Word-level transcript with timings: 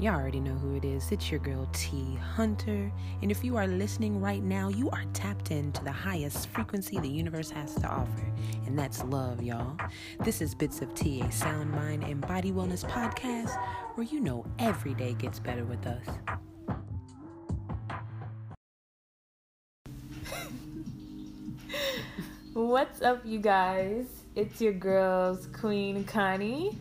Y'all 0.00 0.14
already 0.14 0.38
know 0.38 0.54
who 0.54 0.76
it 0.76 0.84
is. 0.84 1.10
It's 1.10 1.28
your 1.28 1.40
girl 1.40 1.68
T 1.72 2.16
Hunter. 2.36 2.92
And 3.20 3.32
if 3.32 3.42
you 3.42 3.56
are 3.56 3.66
listening 3.66 4.20
right 4.20 4.40
now, 4.40 4.68
you 4.68 4.88
are 4.90 5.02
tapped 5.12 5.50
into 5.50 5.82
the 5.82 5.90
highest 5.90 6.46
frequency 6.50 7.00
the 7.00 7.08
universe 7.08 7.50
has 7.50 7.74
to 7.74 7.88
offer. 7.88 8.32
And 8.64 8.78
that's 8.78 9.02
love, 9.02 9.42
y'all. 9.42 9.76
This 10.20 10.40
is 10.40 10.54
Bits 10.54 10.82
of 10.82 10.94
Tea, 10.94 11.22
a 11.22 11.32
sound 11.32 11.72
mind 11.72 12.04
and 12.04 12.20
body 12.20 12.52
wellness 12.52 12.88
podcast 12.88 13.60
where 13.96 14.06
you 14.06 14.20
know 14.20 14.46
every 14.60 14.94
day 14.94 15.14
gets 15.14 15.40
better 15.40 15.64
with 15.64 15.84
us. 15.84 16.06
What's 22.52 23.02
up, 23.02 23.26
you 23.26 23.40
guys? 23.40 24.06
It's 24.36 24.60
your 24.60 24.74
girls, 24.74 25.48
Queen 25.48 26.04
Connie. 26.04 26.78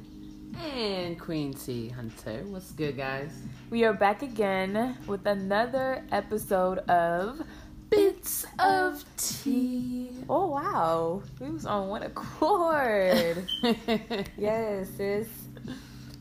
And 0.63 1.19
Queen 1.19 1.53
T 1.53 1.89
Hunter. 1.89 2.43
What's 2.47 2.71
good, 2.71 2.97
guys? 2.97 3.31
We 3.69 3.83
are 3.83 3.93
back 3.93 4.23
again 4.23 4.97
with 5.05 5.25
another 5.27 6.03
episode 6.11 6.79
of 6.89 7.41
Bits 7.89 8.45
of 8.57 9.03
Tea. 9.17 10.09
Oh, 10.27 10.47
wow. 10.47 11.21
We 11.39 11.51
was 11.51 11.65
on 11.65 11.89
one 11.89 12.03
accord. 12.03 13.47
yes, 14.37 14.89
sis. 14.97 15.27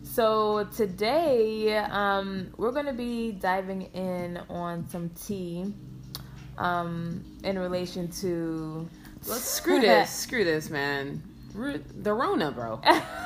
So 0.03 0.69
today, 0.77 1.79
um, 1.79 2.49
we're 2.59 2.73
going 2.73 2.87
to 2.87 2.93
be 2.93 3.33
diving 3.33 3.83
in 3.95 4.39
on 4.51 4.87
some 4.89 5.09
tea 5.11 5.73
um, 6.59 7.25
in 7.43 7.59
relation 7.59 8.09
to 8.21 8.89
Let's 9.27 9.45
screw 9.45 9.80
this. 9.80 10.11
screw 10.23 10.45
this, 10.45 10.69
man. 10.69 11.23
the 11.55 12.13
Rona, 12.13 12.53
bro. 12.53 12.80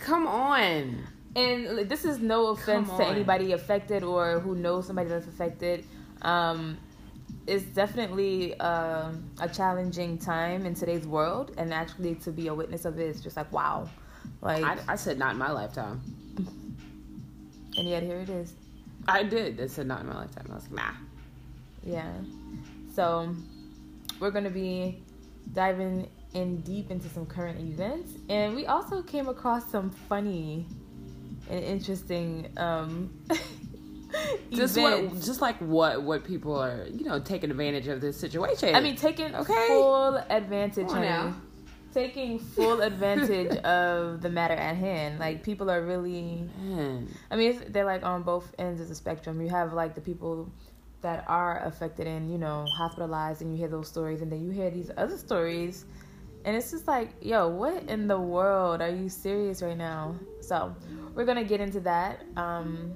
Come 0.00 0.26
on. 0.26 1.04
And 1.36 1.88
this 1.88 2.04
is 2.04 2.18
no 2.18 2.48
offense 2.48 2.88
to 2.88 3.06
anybody 3.06 3.52
affected 3.52 4.02
or 4.02 4.40
who 4.40 4.56
knows 4.56 4.86
somebody 4.86 5.08
that's 5.08 5.28
affected. 5.28 5.84
Um, 6.22 6.78
it's 7.46 7.64
definitely 7.64 8.58
uh, 8.58 9.12
a 9.40 9.48
challenging 9.48 10.18
time 10.18 10.66
in 10.66 10.74
today's 10.74 11.06
world, 11.06 11.54
and 11.56 11.72
actually 11.72 12.16
to 12.16 12.32
be 12.32 12.48
a 12.48 12.54
witness 12.54 12.84
of 12.84 12.98
it 12.98 13.04
is 13.04 13.20
just 13.20 13.36
like 13.36 13.52
wow. 13.52 13.88
Like 14.42 14.64
I, 14.64 14.78
I 14.88 14.96
said, 14.96 15.18
not 15.18 15.32
in 15.32 15.38
my 15.38 15.50
lifetime. 15.50 16.00
And 17.76 17.88
yet 17.88 18.02
here 18.02 18.18
it 18.18 18.28
is. 18.28 18.54
I 19.06 19.22
did. 19.22 19.60
I 19.60 19.66
said 19.66 19.86
not 19.86 20.00
in 20.00 20.08
my 20.08 20.16
lifetime. 20.16 20.46
I 20.50 20.54
was 20.54 20.64
like, 20.70 20.72
nah. 20.72 20.92
Yeah. 21.84 22.12
So 22.94 23.34
we're 24.18 24.30
gonna 24.30 24.50
be 24.50 25.02
diving 25.52 26.08
in 26.34 26.60
deep 26.60 26.90
into 26.90 27.08
some 27.08 27.26
current 27.26 27.60
events, 27.60 28.12
and 28.28 28.54
we 28.54 28.66
also 28.66 29.02
came 29.02 29.28
across 29.28 29.70
some 29.70 29.90
funny 29.90 30.66
and 31.48 31.64
interesting 31.64 32.48
um, 32.56 33.10
just 34.50 34.76
what 34.76 35.12
just 35.20 35.40
like 35.40 35.56
what 35.58 36.02
what 36.02 36.24
people 36.24 36.54
are 36.54 36.86
you 36.92 37.04
know 37.04 37.20
taking 37.20 37.50
advantage 37.50 37.88
of 37.88 38.00
this 38.00 38.16
situation. 38.18 38.74
I 38.74 38.80
mean, 38.80 38.96
taking 38.96 39.34
okay. 39.34 39.66
full 39.68 40.16
advantage. 40.28 40.88
now. 40.88 41.34
Taking 41.92 42.38
full 42.38 42.82
advantage 42.82 43.56
of 43.58 44.22
the 44.22 44.28
matter 44.30 44.54
at 44.54 44.76
hand. 44.76 45.18
Like 45.18 45.42
people 45.42 45.68
are 45.70 45.84
really. 45.84 46.48
Man. 46.62 47.08
I 47.30 47.36
mean, 47.36 47.60
they're 47.68 47.84
like 47.84 48.04
on 48.04 48.22
both 48.22 48.54
ends 48.58 48.80
of 48.80 48.88
the 48.88 48.94
spectrum. 48.94 49.40
You 49.40 49.48
have 49.48 49.72
like 49.72 49.96
the 49.96 50.00
people 50.00 50.52
that 51.02 51.24
are 51.26 51.64
affected 51.64 52.06
and 52.06 52.30
you 52.30 52.38
know 52.38 52.64
hospitalized, 52.76 53.42
and 53.42 53.50
you 53.50 53.58
hear 53.58 53.68
those 53.68 53.88
stories, 53.88 54.22
and 54.22 54.30
then 54.30 54.44
you 54.44 54.50
hear 54.50 54.70
these 54.70 54.90
other 54.96 55.18
stories 55.18 55.84
and 56.44 56.56
it's 56.56 56.70
just 56.70 56.86
like, 56.86 57.10
yo, 57.20 57.48
what 57.48 57.84
in 57.84 58.06
the 58.06 58.18
world? 58.18 58.80
Are 58.80 58.90
you 58.90 59.08
serious 59.08 59.62
right 59.62 59.76
now? 59.76 60.14
So 60.40 60.74
we're 61.14 61.24
gonna 61.24 61.44
get 61.44 61.60
into 61.60 61.80
that. 61.80 62.22
Um, 62.36 62.92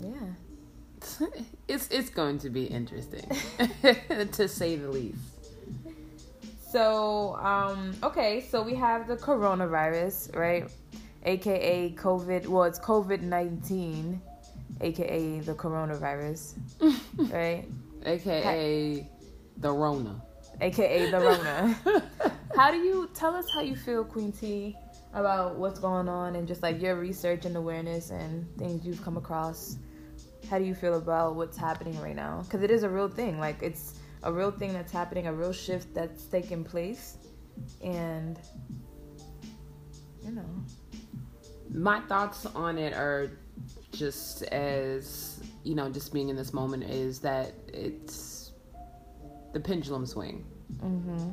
yeah, 0.00 1.26
it's 1.68 1.88
it's 1.88 2.10
going 2.10 2.38
to 2.38 2.50
be 2.50 2.64
interesting, 2.64 3.28
to 4.32 4.48
say 4.48 4.76
the 4.76 4.88
least. 4.88 5.18
So, 6.70 7.34
um, 7.36 7.96
okay, 8.02 8.46
so 8.48 8.62
we 8.62 8.76
have 8.76 9.08
the 9.08 9.16
coronavirus, 9.16 10.36
right? 10.36 10.70
AKA 11.24 11.96
COVID. 11.98 12.46
Well, 12.46 12.64
it's 12.64 12.78
COVID 12.78 13.22
nineteen, 13.22 14.22
AKA 14.80 15.40
the 15.40 15.54
coronavirus, 15.54 16.54
right? 17.32 17.64
AKA 18.06 19.08
the 19.56 19.72
Rona 19.72 20.22
aka 20.60 21.10
the 21.10 21.18
Rona. 21.18 21.76
how 22.56 22.70
do 22.70 22.78
you 22.78 23.08
tell 23.14 23.34
us 23.34 23.46
how 23.52 23.60
you 23.60 23.76
feel, 23.76 24.04
Queen 24.04 24.32
T, 24.32 24.76
about 25.14 25.56
what's 25.56 25.78
going 25.78 26.08
on 26.08 26.36
and 26.36 26.46
just 26.46 26.62
like 26.62 26.80
your 26.80 26.96
research 26.96 27.44
and 27.44 27.56
awareness 27.56 28.10
and 28.10 28.46
things 28.58 28.84
you've 28.84 29.02
come 29.02 29.16
across? 29.16 29.78
How 30.48 30.58
do 30.58 30.64
you 30.64 30.74
feel 30.74 30.96
about 30.96 31.36
what's 31.36 31.56
happening 31.56 32.00
right 32.00 32.16
now? 32.16 32.42
Because 32.44 32.62
it 32.62 32.70
is 32.70 32.82
a 32.82 32.88
real 32.88 33.08
thing. 33.08 33.38
Like 33.38 33.62
it's 33.62 33.94
a 34.22 34.32
real 34.32 34.50
thing 34.50 34.72
that's 34.72 34.92
happening, 34.92 35.26
a 35.26 35.32
real 35.32 35.52
shift 35.52 35.94
that's 35.94 36.24
taking 36.24 36.64
place, 36.64 37.16
and 37.82 38.38
you 40.24 40.32
know. 40.32 40.64
My 41.72 42.00
thoughts 42.00 42.46
on 42.46 42.78
it 42.78 42.94
are 42.94 43.30
just 43.92 44.42
as 44.44 45.40
you 45.64 45.74
know, 45.74 45.90
just 45.90 46.12
being 46.12 46.28
in 46.28 46.36
this 46.36 46.52
moment 46.52 46.84
is 46.84 47.20
that 47.20 47.52
it's 47.68 48.39
the 49.52 49.60
pendulum 49.60 50.06
swing. 50.06 50.44
Mm-hmm. 50.76 51.32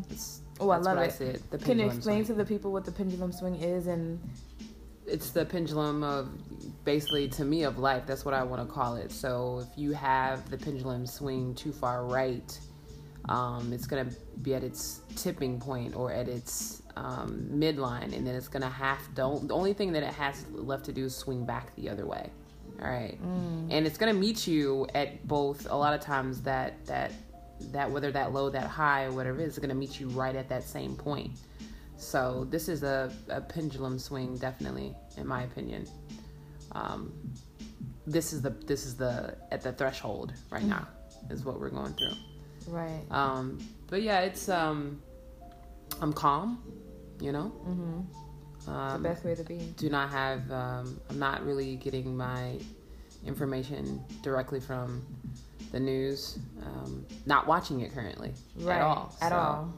Oh, 0.60 0.70
I 0.70 0.78
love 0.78 0.98
it. 0.98 1.02
I 1.02 1.08
said, 1.10 1.42
Can 1.64 1.80
you 1.80 1.86
explain 1.86 2.26
swing. 2.26 2.26
to 2.26 2.34
the 2.34 2.46
people 2.46 2.72
what 2.72 2.86
the 2.86 2.92
pendulum 2.92 3.32
swing 3.32 3.56
is 3.56 3.88
and? 3.88 4.20
It's 5.06 5.30
the 5.30 5.46
pendulum 5.46 6.04
of 6.04 6.30
basically 6.84 7.30
to 7.30 7.46
me 7.46 7.64
of 7.64 7.78
life. 7.78 8.04
That's 8.06 8.26
what 8.26 8.34
I 8.34 8.44
want 8.44 8.68
to 8.68 8.74
call 8.74 8.96
it. 8.96 9.12
So 9.12 9.60
if 9.60 9.78
you 9.78 9.94
have 9.94 10.50
the 10.50 10.58
pendulum 10.58 11.06
swing 11.06 11.56
too 11.56 11.72
far 11.72 12.06
right, 12.06 12.60
um, 13.30 13.72
it's 13.74 13.88
gonna 13.88 14.10
be 14.42 14.56
at 14.56 14.64
its 14.64 15.02
tipping 15.16 15.60
point 15.60 15.96
or 15.96 16.12
at 16.12 16.28
its 16.28 16.82
um, 16.96 17.48
midline, 17.54 18.16
and 18.16 18.26
then 18.26 18.36
it's 18.36 18.48
gonna 18.48 18.70
have 18.70 19.00
to. 19.16 19.40
The 19.44 19.54
only 19.54 19.74
thing 19.74 19.92
that 19.94 20.04
it 20.04 20.14
has 20.14 20.46
left 20.50 20.86
to 20.86 20.94
do 20.94 21.06
is 21.06 21.16
swing 21.16 21.46
back 21.46 21.76
the 21.76 21.90
other 21.90 22.06
way. 22.06 22.32
All 22.82 22.90
right, 22.90 23.18
mm. 23.22 23.68
and 23.70 23.88
it's 23.88 23.98
gonna 23.98 24.14
meet 24.14 24.48
you 24.48 24.88
at 24.94 25.28
both. 25.28 25.68
A 25.70 25.76
lot 25.76 25.94
of 25.94 26.02
times 26.02 26.42
that 26.44 26.86
that 26.86 27.12
that 27.72 27.90
whether 27.90 28.12
that 28.12 28.34
low, 28.34 28.50
that 28.50 28.68
high, 28.68 29.06
or 29.06 29.12
whatever 29.12 29.40
it 29.40 29.46
is, 29.46 29.54
is 29.54 29.60
going 29.60 29.70
to 29.70 29.76
meet 29.76 30.00
you 30.00 30.10
right 30.10 30.36
at 30.36 30.50
that 30.50 30.64
same 30.64 30.96
point. 30.96 31.32
So 31.98 32.46
this 32.50 32.70
is 32.70 32.84
a, 32.84 33.12
a 33.30 33.42
pendulum 33.42 33.98
swing, 33.98 34.38
definitely, 34.38 34.96
in 35.18 35.28
my 35.28 35.44
opinion. 35.44 35.88
Um, 36.74 37.12
this 38.06 38.32
is 38.34 38.42
the 38.42 38.52
this 38.52 38.86
is 38.86 38.96
the 38.96 39.36
at 39.52 39.62
the 39.62 39.74
threshold 39.74 40.34
right 40.50 40.64
mm. 40.64 40.70
now 40.70 40.88
is 41.30 41.44
what 41.44 41.60
we're 41.60 41.70
going 41.70 41.94
through. 41.94 42.16
Right. 42.68 43.04
Um, 43.12 43.60
but 43.88 44.02
yeah, 44.02 44.22
it's 44.22 44.50
um, 44.50 45.02
I'm 46.02 46.14
calm, 46.14 46.62
you 47.20 47.32
know. 47.32 47.52
Mm-hmm. 47.68 48.70
Um, 48.70 49.02
the 49.02 49.10
best 49.10 49.24
way 49.24 49.36
to 49.36 49.44
be. 49.44 49.58
Do 49.78 49.90
not 49.90 50.10
have. 50.10 50.52
Um, 50.52 51.00
I'm 51.10 51.20
not 51.20 51.46
really 51.46 51.78
getting 51.78 52.16
my 52.16 52.60
information 53.26 54.04
directly 54.22 54.60
from 54.60 55.06
the 55.72 55.80
news. 55.80 56.40
Um, 56.64 57.06
not 57.26 57.48
watching 57.48 57.82
it 57.82 57.94
currently 57.94 58.34
right, 58.58 58.78
at 58.78 58.82
all. 58.82 59.16
At 59.22 59.30
so, 59.30 59.36
all. 59.36 59.74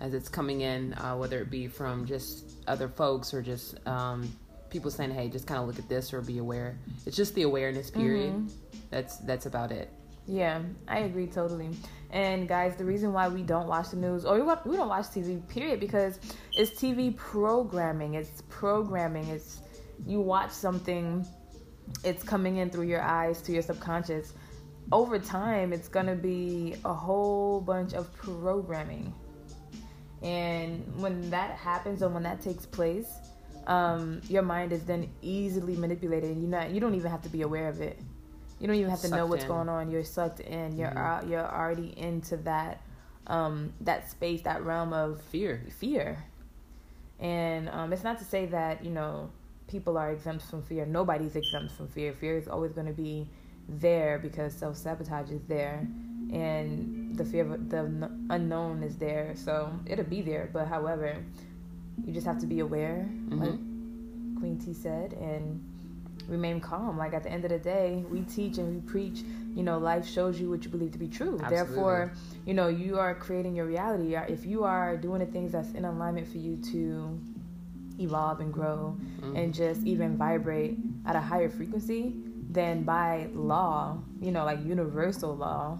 As 0.00 0.14
it's 0.14 0.28
coming 0.28 0.62
in, 0.62 0.94
uh, 0.94 1.16
whether 1.16 1.40
it 1.40 1.50
be 1.50 1.68
from 1.68 2.06
just 2.06 2.52
other 2.66 2.88
folks 2.88 3.34
or 3.34 3.42
just 3.42 3.86
um, 3.86 4.32
people 4.70 4.90
saying, 4.90 5.10
"Hey, 5.10 5.28
just 5.28 5.46
kind 5.46 5.60
of 5.60 5.66
look 5.66 5.78
at 5.78 5.88
this 5.88 6.12
or 6.14 6.20
be 6.20 6.38
aware." 6.38 6.78
It's 7.06 7.16
just 7.16 7.34
the 7.34 7.42
awareness 7.42 7.90
period. 7.90 8.32
Mm-hmm. 8.32 8.78
That's 8.90 9.18
that's 9.18 9.46
about 9.46 9.72
it. 9.72 9.90
Yeah, 10.26 10.62
I 10.86 11.00
agree 11.00 11.26
totally. 11.26 11.70
And 12.10 12.48
guys, 12.48 12.76
the 12.76 12.84
reason 12.84 13.12
why 13.12 13.28
we 13.28 13.42
don't 13.42 13.66
watch 13.66 13.90
the 13.90 13.96
news 13.96 14.24
or 14.24 14.36
we, 14.36 14.42
we 14.70 14.76
don't 14.76 14.88
watch 14.88 15.06
TV, 15.06 15.46
period, 15.48 15.80
because 15.80 16.18
it's 16.52 16.70
TV 16.80 17.16
programming. 17.16 18.14
It's 18.14 18.42
programming. 18.48 19.26
It's 19.28 19.60
you 20.06 20.20
watch 20.20 20.50
something, 20.50 21.26
it's 22.04 22.22
coming 22.22 22.58
in 22.58 22.70
through 22.70 22.86
your 22.86 23.02
eyes 23.02 23.42
to 23.42 23.52
your 23.52 23.62
subconscious 23.62 24.32
over 24.92 25.18
time, 25.18 25.72
it's 25.72 25.88
gonna 25.88 26.16
be 26.16 26.74
a 26.84 26.94
whole 26.94 27.60
bunch 27.60 27.94
of 27.94 28.12
programming. 28.14 29.12
And 30.22 30.84
when 31.00 31.30
that 31.30 31.52
happens, 31.56 32.02
and 32.02 32.12
when 32.12 32.22
that 32.24 32.40
takes 32.40 32.66
place, 32.66 33.08
um, 33.66 34.20
your 34.28 34.42
mind 34.42 34.72
is 34.72 34.84
then 34.84 35.08
easily 35.22 35.76
manipulated. 35.76 36.36
You 36.36 36.48
not 36.48 36.70
you 36.70 36.80
don't 36.80 36.94
even 36.94 37.10
have 37.10 37.22
to 37.22 37.28
be 37.28 37.42
aware 37.42 37.68
of 37.68 37.80
it. 37.80 37.98
You 38.58 38.66
don't 38.66 38.76
even 38.76 38.90
have 38.90 39.00
to 39.00 39.08
sucked 39.08 39.16
know 39.16 39.26
what's 39.26 39.44
in. 39.44 39.48
going 39.48 39.68
on. 39.68 39.90
You're 39.90 40.04
sucked 40.04 40.40
in. 40.40 40.76
You're 40.76 40.90
mm-hmm. 40.90 41.30
you're 41.30 41.46
already 41.46 41.94
into 41.96 42.36
that 42.38 42.82
um, 43.26 43.72
that 43.82 44.10
space, 44.10 44.42
that 44.42 44.62
realm 44.64 44.92
of 44.92 45.22
fear. 45.30 45.62
Fear. 45.78 46.22
And 47.20 47.68
um, 47.70 47.92
it's 47.92 48.04
not 48.04 48.18
to 48.18 48.24
say 48.24 48.46
that 48.46 48.84
you 48.84 48.90
know 48.90 49.30
people 49.68 49.96
are 49.96 50.10
exempt 50.10 50.44
from 50.44 50.62
fear. 50.62 50.84
Nobody's 50.84 51.36
exempt 51.36 51.72
from 51.72 51.88
fear. 51.88 52.12
Fear 52.12 52.36
is 52.38 52.48
always 52.48 52.72
going 52.72 52.88
to 52.88 52.92
be 52.92 53.28
there 53.68 54.18
because 54.18 54.52
self 54.54 54.76
sabotage 54.76 55.30
is 55.30 55.42
there 55.44 55.86
and 56.32 57.16
the 57.16 57.24
fear 57.24 57.52
of 57.52 57.70
the 57.70 58.10
unknown 58.30 58.82
is 58.82 58.96
there. 58.96 59.32
So 59.36 59.72
it'll 59.86 60.04
be 60.04 60.22
there. 60.22 60.48
But 60.52 60.68
however, 60.68 61.16
you 62.04 62.12
just 62.12 62.26
have 62.26 62.38
to 62.40 62.46
be 62.46 62.60
aware, 62.60 63.08
mm-hmm. 63.08 63.40
like 63.40 64.38
Queen 64.40 64.58
T 64.64 64.72
said, 64.72 65.12
and 65.14 65.64
remain 66.28 66.60
calm. 66.60 66.96
Like 66.96 67.14
at 67.14 67.24
the 67.24 67.30
end 67.30 67.44
of 67.44 67.50
the 67.50 67.58
day, 67.58 68.04
we 68.08 68.20
teach 68.22 68.58
and 68.58 68.74
we 68.74 68.80
preach. 68.80 69.22
You 69.54 69.64
know, 69.64 69.78
life 69.78 70.06
shows 70.08 70.40
you 70.40 70.48
what 70.48 70.64
you 70.64 70.70
believe 70.70 70.92
to 70.92 70.98
be 70.98 71.08
true. 71.08 71.38
Absolutely. 71.42 71.56
Therefore, 71.56 72.12
you 72.46 72.54
know, 72.54 72.68
you 72.68 72.98
are 72.98 73.14
creating 73.16 73.56
your 73.56 73.66
reality. 73.66 74.14
If 74.14 74.46
you 74.46 74.62
are 74.62 74.96
doing 74.96 75.18
the 75.18 75.26
things 75.26 75.52
that's 75.52 75.72
in 75.72 75.84
alignment 75.84 76.28
for 76.28 76.38
you 76.38 76.56
to 76.72 77.18
evolve 77.98 78.40
and 78.40 78.52
grow 78.52 78.96
Mm-hmm. 79.20 79.36
and 79.36 79.52
just 79.54 79.84
even 79.84 80.16
vibrate 80.16 80.78
at 81.04 81.14
a 81.14 81.20
higher 81.20 81.50
frequency, 81.50 82.14
then 82.52 82.82
by 82.82 83.28
law, 83.32 83.98
you 84.20 84.32
know, 84.32 84.44
like 84.44 84.64
universal 84.64 85.36
law, 85.36 85.78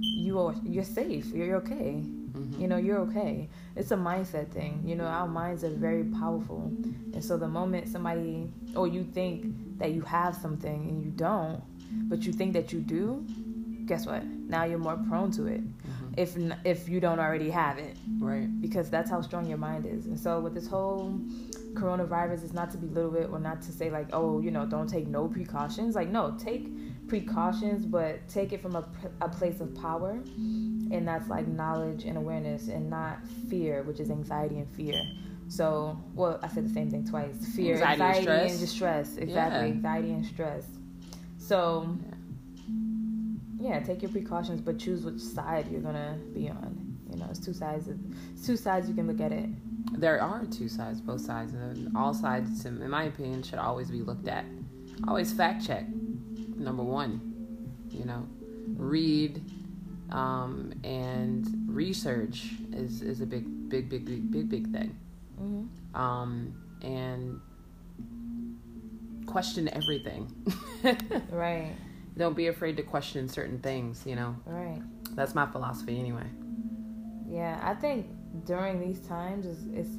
you 0.00 0.38
are 0.38 0.54
you're 0.64 0.84
safe. 0.84 1.26
You're 1.32 1.56
okay. 1.56 2.02
Mhm. 2.04 2.60
You 2.60 2.68
know, 2.68 2.76
you're 2.76 2.98
okay. 3.08 3.48
It's 3.74 3.90
a 3.90 3.96
mindset 3.96 4.48
thing. 4.50 4.82
You 4.84 4.96
know, 4.96 5.04
our 5.06 5.26
minds 5.26 5.64
are 5.64 5.70
very 5.70 6.04
powerful. 6.04 6.70
And 7.14 7.24
so 7.24 7.36
the 7.36 7.48
moment 7.48 7.88
somebody 7.88 8.52
or 8.76 8.86
you 8.86 9.02
think 9.04 9.78
that 9.78 9.92
you 9.92 10.02
have 10.02 10.36
something 10.36 10.88
and 10.88 11.02
you 11.02 11.10
don't, 11.10 11.62
but 12.08 12.24
you 12.26 12.32
think 12.32 12.52
that 12.52 12.72
you 12.72 12.80
do, 12.80 13.24
guess 13.86 14.06
what? 14.06 14.24
Now 14.24 14.64
you're 14.64 14.78
more 14.78 14.98
prone 15.08 15.30
to 15.32 15.46
it. 15.46 15.62
Mhm. 16.16 16.18
If 16.18 16.36
if 16.64 16.88
you 16.88 17.00
don't 17.00 17.18
already 17.18 17.50
have 17.50 17.78
it 17.78 17.96
Right. 18.18 18.48
because 18.60 18.90
that's 18.90 19.10
how 19.10 19.20
strong 19.20 19.46
your 19.46 19.58
mind 19.58 19.86
is. 19.86 20.06
And 20.06 20.18
so 20.18 20.40
with 20.40 20.54
this 20.54 20.66
whole 20.66 21.20
coronavirus, 21.74 22.44
it's 22.44 22.52
not 22.52 22.70
to 22.72 22.78
belittle 22.78 23.16
it 23.16 23.30
or 23.30 23.38
not 23.38 23.62
to 23.62 23.72
say 23.72 23.90
like, 23.90 24.08
oh, 24.12 24.40
you 24.40 24.50
know, 24.50 24.66
don't 24.66 24.88
take 24.88 25.06
no 25.06 25.28
precautions. 25.28 25.94
Like, 25.94 26.08
no, 26.10 26.36
take 26.38 26.68
precautions, 27.08 27.86
but 27.86 28.26
take 28.28 28.52
it 28.52 28.60
from 28.60 28.76
a, 28.76 28.84
a 29.20 29.28
place 29.28 29.60
of 29.60 29.74
power, 29.74 30.10
and 30.92 31.06
that's 31.06 31.28
like 31.28 31.46
knowledge 31.46 32.04
and 32.04 32.16
awareness, 32.16 32.68
and 32.68 32.88
not 32.90 33.24
fear, 33.48 33.82
which 33.84 34.00
is 34.00 34.10
anxiety 34.10 34.58
and 34.58 34.68
fear. 34.68 35.00
So, 35.48 35.98
well, 36.14 36.38
I 36.42 36.48
said 36.48 36.64
the 36.64 36.72
same 36.72 36.90
thing 36.90 37.04
twice: 37.04 37.44
fear, 37.54 37.74
Anxiety 37.82 38.00
and 38.02 38.02
anxiety, 38.02 38.30
and, 38.30 38.50
stress. 38.50 38.60
distress. 38.60 39.16
Exactly, 39.16 39.68
Yeah. 39.68 39.74
anxiety 39.74 40.12
and 40.12 40.24
stress. 40.26 40.64
So, 41.38 41.96
yeah, 43.60 43.80
take 43.80 44.02
your 44.02 44.10
precautions, 44.10 44.60
but 44.60 44.78
choose 44.78 45.04
which 45.04 45.20
side 45.20 45.68
you're 45.70 45.80
gonna 45.80 46.18
be 46.34 46.48
on. 46.48 46.96
You 47.12 47.18
know, 47.18 47.26
it's 47.30 47.40
two 47.40 47.52
sides. 47.52 47.88
Of, 47.88 47.98
it's 48.32 48.46
two 48.46 48.56
sides 48.56 48.88
you 48.88 48.94
can 48.94 49.06
look 49.06 49.20
at 49.20 49.32
it. 49.32 49.48
There 49.98 50.20
are 50.20 50.44
two 50.46 50.68
sides, 50.68 51.00
both 51.00 51.20
sides, 51.20 51.52
and 51.54 51.96
all 51.96 52.14
sides, 52.14 52.64
in 52.64 52.88
my 52.88 53.04
opinion, 53.04 53.42
should 53.42 53.58
always 53.58 53.90
be 53.90 54.02
looked 54.02 54.28
at. 54.28 54.44
Always 55.08 55.32
fact 55.32 55.66
check. 55.66 55.86
Number 56.56 56.82
one, 56.82 57.20
you 57.90 58.04
know, 58.04 58.26
read 58.76 59.42
um, 60.12 60.72
and 60.84 61.46
research 61.66 62.50
is 62.72 63.02
is 63.02 63.20
a 63.20 63.26
big, 63.26 63.68
big, 63.68 63.88
big, 63.88 64.04
big, 64.04 64.30
big, 64.30 64.48
big 64.48 64.72
thing. 64.72 64.96
hmm 65.38 65.64
Um, 65.94 66.54
and 66.82 67.40
question 69.26 69.68
everything. 69.72 70.32
Right, 71.30 71.74
Don't 72.16 72.36
be 72.36 72.48
afraid 72.48 72.76
to 72.76 72.82
question 72.82 73.28
certain 73.28 73.58
things. 73.58 74.04
You 74.06 74.16
know, 74.16 74.36
right. 74.46 74.82
that's 75.14 75.34
my 75.34 75.46
philosophy 75.46 75.98
anyway. 75.98 76.26
Yeah, 77.28 77.60
I 77.62 77.74
think 77.74 78.06
during 78.44 78.80
these 78.80 79.00
times 79.00 79.46
it's, 79.46 79.62
it's 79.72 79.96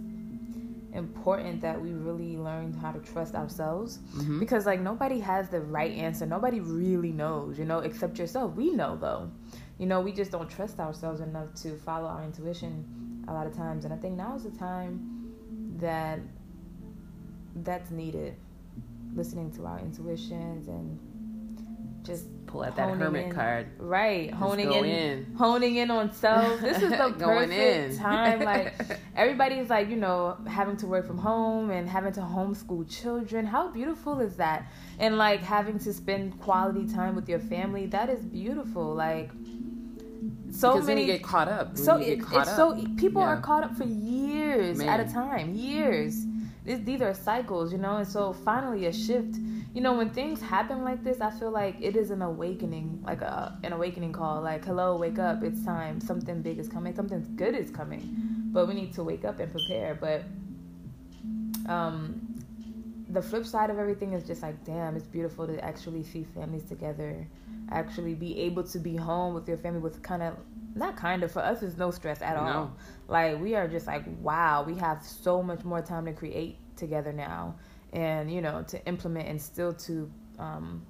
important 0.94 1.62
that 1.62 1.82
we 1.82 1.94
really 1.94 2.38
learn 2.38 2.74
how 2.74 2.92
to 2.92 3.00
trust 3.00 3.36
ourselves 3.36 4.00
hmm 4.14 4.40
because 4.40 4.66
like 4.66 4.82
nobody 4.82 5.20
has 5.20 5.50
the 5.50 5.62
right 5.62 5.92
answer. 5.94 6.26
Nobody 6.26 6.60
really 6.60 7.12
knows, 7.12 7.58
you 7.58 7.66
know, 7.66 7.80
except 7.80 8.20
yourself. 8.20 8.56
We 8.56 8.72
know 8.72 8.98
though. 8.98 9.32
You 9.78 9.88
know, 9.88 10.02
we 10.02 10.12
just 10.12 10.32
don't 10.32 10.50
trust 10.50 10.80
ourselves 10.80 11.22
enough 11.22 11.54
to 11.64 11.78
follow 11.78 12.08
our 12.08 12.24
intuition 12.24 13.24
a 13.28 13.34
lot 13.34 13.48
of 13.48 13.56
times. 13.56 13.86
And 13.86 13.94
I 13.94 13.98
think 13.98 14.16
now 14.16 14.36
is 14.36 14.44
the 14.44 14.52
time 14.52 15.32
that 15.78 16.20
that's 17.56 17.92
needed. 17.92 18.36
Listening 19.16 19.52
to 19.54 19.66
our 19.66 19.80
intuitions 19.80 20.68
and 20.68 21.00
just 22.04 22.26
Pull 22.48 22.64
out 22.64 22.76
that 22.76 22.90
hermit 22.98 23.28
in. 23.28 23.32
card. 23.32 23.68
right, 23.80 24.30
honing 24.30 24.74
in, 24.74 24.84
in. 24.84 25.36
honing 25.38 25.78
in 25.78 25.90
on 25.90 26.12
self. 26.12 26.60
This 26.60 26.82
is 26.82 26.90
the 26.90 26.98
Going 27.18 27.48
perfect 27.48 27.94
in. 27.94 27.98
time. 27.98 28.42
Like 28.44 28.74
everybody's 29.16 29.70
like, 29.70 29.90
you 29.90 29.96
know, 29.96 30.36
having 30.50 30.76
to 30.78 30.86
work 30.86 31.08
from 31.08 31.18
home 31.18 31.70
and 31.72 31.88
having 31.88 32.12
to 32.12 32.20
homeschool 32.20 32.90
children. 32.90 33.46
How 33.46 33.70
beautiful 33.70 34.20
is 34.20 34.36
that? 34.36 34.70
And 35.00 35.18
like 35.18 35.40
having 35.42 35.80
to 35.80 35.94
spend 35.94 36.42
quality 36.42 36.86
time 36.88 37.16
with 37.16 37.30
your 37.30 37.40
family. 37.40 37.86
That 37.86 38.10
is 38.10 38.22
beautiful. 38.26 38.94
Like 38.94 39.32
so 40.52 40.74
because 40.74 40.88
many 40.88 41.06
get 41.06 41.24
caught 41.24 41.48
up. 41.48 41.76
Then 41.76 41.86
so 41.86 41.98
you 41.98 42.06
get 42.06 42.18
it, 42.18 42.22
caught 42.26 42.42
it's 42.42 42.50
up. 42.50 42.56
so 42.78 42.86
people 42.98 43.22
are 43.22 43.40
caught 43.40 43.64
up 43.64 43.76
for 43.78 43.86
years 43.86 44.80
at 44.82 45.00
a 45.00 45.06
time 45.12 45.56
years 45.56 46.26
This- 46.66 46.82
these 46.82 47.02
are 47.02 47.14
cycles 47.14 47.72
you 47.72 47.78
know 47.80 47.96
and 47.98 48.08
so 48.08 48.34
finally 48.34 48.86
a 48.88 48.94
shift 48.94 49.36
you 49.74 49.82
know 49.82 49.94
when 49.94 50.10
things 50.10 50.42
happen 50.42 50.84
like 50.84 51.04
this 51.04 51.22
i 51.22 51.32
feel 51.32 51.50
like 51.52 51.76
it 51.80 51.96
is 51.96 52.12
an 52.12 52.22
awakening 52.22 53.02
like 53.04 53.22
a 53.22 53.58
an 53.64 53.74
awakening 53.74 54.12
call. 54.12 54.42
Like 54.42 54.66
hello 54.66 54.96
wake 54.96 55.20
up. 55.20 55.44
It's 55.44 55.64
time. 55.64 56.00
Something 56.00 56.42
big 56.42 56.60
is 56.60 56.68
coming. 56.68 56.96
Something 56.96 57.26
good 57.36 57.56
is 57.56 57.70
coming. 57.70 58.02
But 58.52 58.68
we 58.68 58.74
need 58.74 58.94
to 58.94 59.04
wake 59.04 59.26
up 59.26 59.40
and 59.40 59.52
prepare. 59.52 59.96
But 59.96 60.24
um 61.72 62.28
the 63.10 63.22
flip 63.22 63.46
side 63.46 63.70
of 63.70 63.78
everything 63.78 64.14
is 64.14 64.24
just 64.24 64.42
like 64.42 64.64
damn 64.64 64.96
it's 64.96 65.06
beautiful 65.06 65.46
to 65.48 65.64
actually 65.64 66.04
see 66.04 66.24
families 66.24 66.64
together. 66.64 67.28
Actually 67.72 68.16
be 68.16 68.40
able 68.42 68.64
to 68.64 68.80
be 68.80 68.96
home 68.96 69.34
with 69.34 69.48
your 69.48 69.58
family 69.58 69.80
with 69.80 70.02
kind 70.02 70.22
of 70.22 70.36
not 70.74 70.96
kind 70.96 71.22
of 71.22 71.32
for 71.32 71.42
us 71.42 71.62
it's 71.62 71.78
no 71.78 71.92
stress 71.92 72.22
at 72.22 72.38
all. 72.38 72.72
Like 73.08 73.42
we 73.42 73.56
are 73.56 73.68
just 73.68 73.88
like 73.88 74.04
wow 74.22 74.64
we 74.64 74.76
have 74.76 75.04
so 75.04 75.44
much 75.44 75.64
more 75.64 75.82
time 75.82 76.06
to 76.06 76.14
create 76.14 76.58
together 76.76 77.14
now 77.14 77.56
and 77.94 78.32
you 78.32 78.42
know 78.42 78.64
to 78.68 78.84
implement 78.86 79.28
and 79.28 79.42
still 79.42 79.74
to 79.74 80.10
um, 80.40 80.86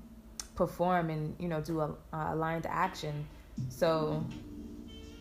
perform 0.56 1.09
and 1.09 1.36
you 1.39 1.48
know 1.48 1.62
do 1.62 1.80
a 1.81 1.86
uh, 2.13 2.33
aligned 2.33 2.65
action. 2.68 3.25
So 3.69 4.24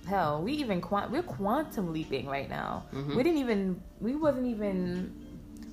hell 0.07 0.43
we 0.43 0.53
even 0.55 0.81
quant- 0.81 1.11
we're 1.11 1.23
quantum 1.23 1.93
leaping 1.93 2.27
right 2.27 2.49
now. 2.49 2.85
Mhm. 2.93 3.17
we 3.17 3.23
didn't 3.23 3.39
even 3.39 3.83
we 4.01 4.17
wasn't 4.17 4.47
even 4.47 5.13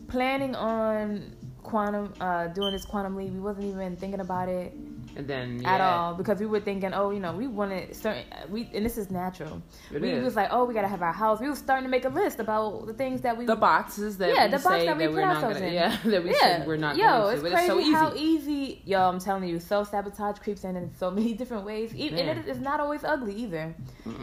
planning 0.08 0.56
on 0.56 1.36
quantum 1.64 2.14
uh 2.22 2.48
doing 2.48 2.72
this 2.72 2.86
quantum 2.86 3.16
leap. 3.16 3.32
We 3.32 3.40
wasn't 3.40 3.66
even 3.66 3.96
thinking 3.98 4.20
about 4.22 4.50
it 4.50 4.74
And 5.16 5.28
then 5.28 5.62
at 5.66 5.82
all 5.82 6.14
because 6.14 6.40
we 6.40 6.46
were 6.46 6.60
thinking, 6.60 6.94
oh, 6.94 7.10
you 7.12 7.20
know, 7.20 7.34
we 7.34 7.48
wanted 7.48 7.96
certain 7.96 8.24
we 8.50 8.70
and 8.74 8.86
this 8.86 8.98
is 8.98 9.10
natural. 9.10 9.62
It 9.92 10.02
we 10.02 10.10
is. 10.12 10.24
was 10.24 10.36
like, 10.36 10.50
oh, 10.52 10.66
we 10.66 10.74
gotta 10.74 10.88
have 10.88 11.02
our 11.02 11.12
house. 11.14 11.40
We 11.40 11.50
were 11.50 11.56
starting 11.56 11.86
to 11.86 11.90
make 11.90 12.06
a 12.06 12.10
list 12.10 12.40
about 12.40 12.86
the 12.86 12.94
things 12.94 13.22
that 13.22 13.36
we 13.38 13.46
the 13.46 13.56
boxes 13.56 14.18
that 14.18 14.30
Yeah, 14.36 14.46
we 14.46 14.52
the 14.52 14.60
box 14.60 14.86
that 14.86 14.98
we 14.98 15.06
put 15.08 15.16
we're 15.16 15.22
not 15.22 15.36
ourselves 15.38 15.56
gonna 15.56 15.68
in. 15.68 15.74
yeah 15.74 15.98
that 16.06 16.24
we 16.24 16.30
yeah, 16.32 16.40
said 16.40 16.68
we're 16.68 16.78
not 16.78 16.98
yo, 16.98 17.04
going 17.08 17.22
to 17.24 17.34
it's 17.34 17.42
but 17.44 17.52
crazy 17.54 17.66
it's 17.66 17.74
so 17.74 17.80
easy 17.80 17.92
how 17.94 18.14
easy. 18.16 18.82
Yo, 18.86 19.00
I'm 19.10 19.20
telling 19.20 19.50
you, 19.50 19.60
self 19.60 19.90
sabotage 19.90 20.38
creeps 20.40 20.64
in 20.64 20.76
in 20.76 20.94
so 20.96 21.10
many 21.18 21.34
different 21.34 21.66
ways. 21.66 21.96
Even 21.96 22.20
and 22.20 22.40
it 22.40 22.48
is 22.48 22.60
not 22.60 22.80
always 22.80 23.04
ugly 23.04 23.34
either. 23.34 23.74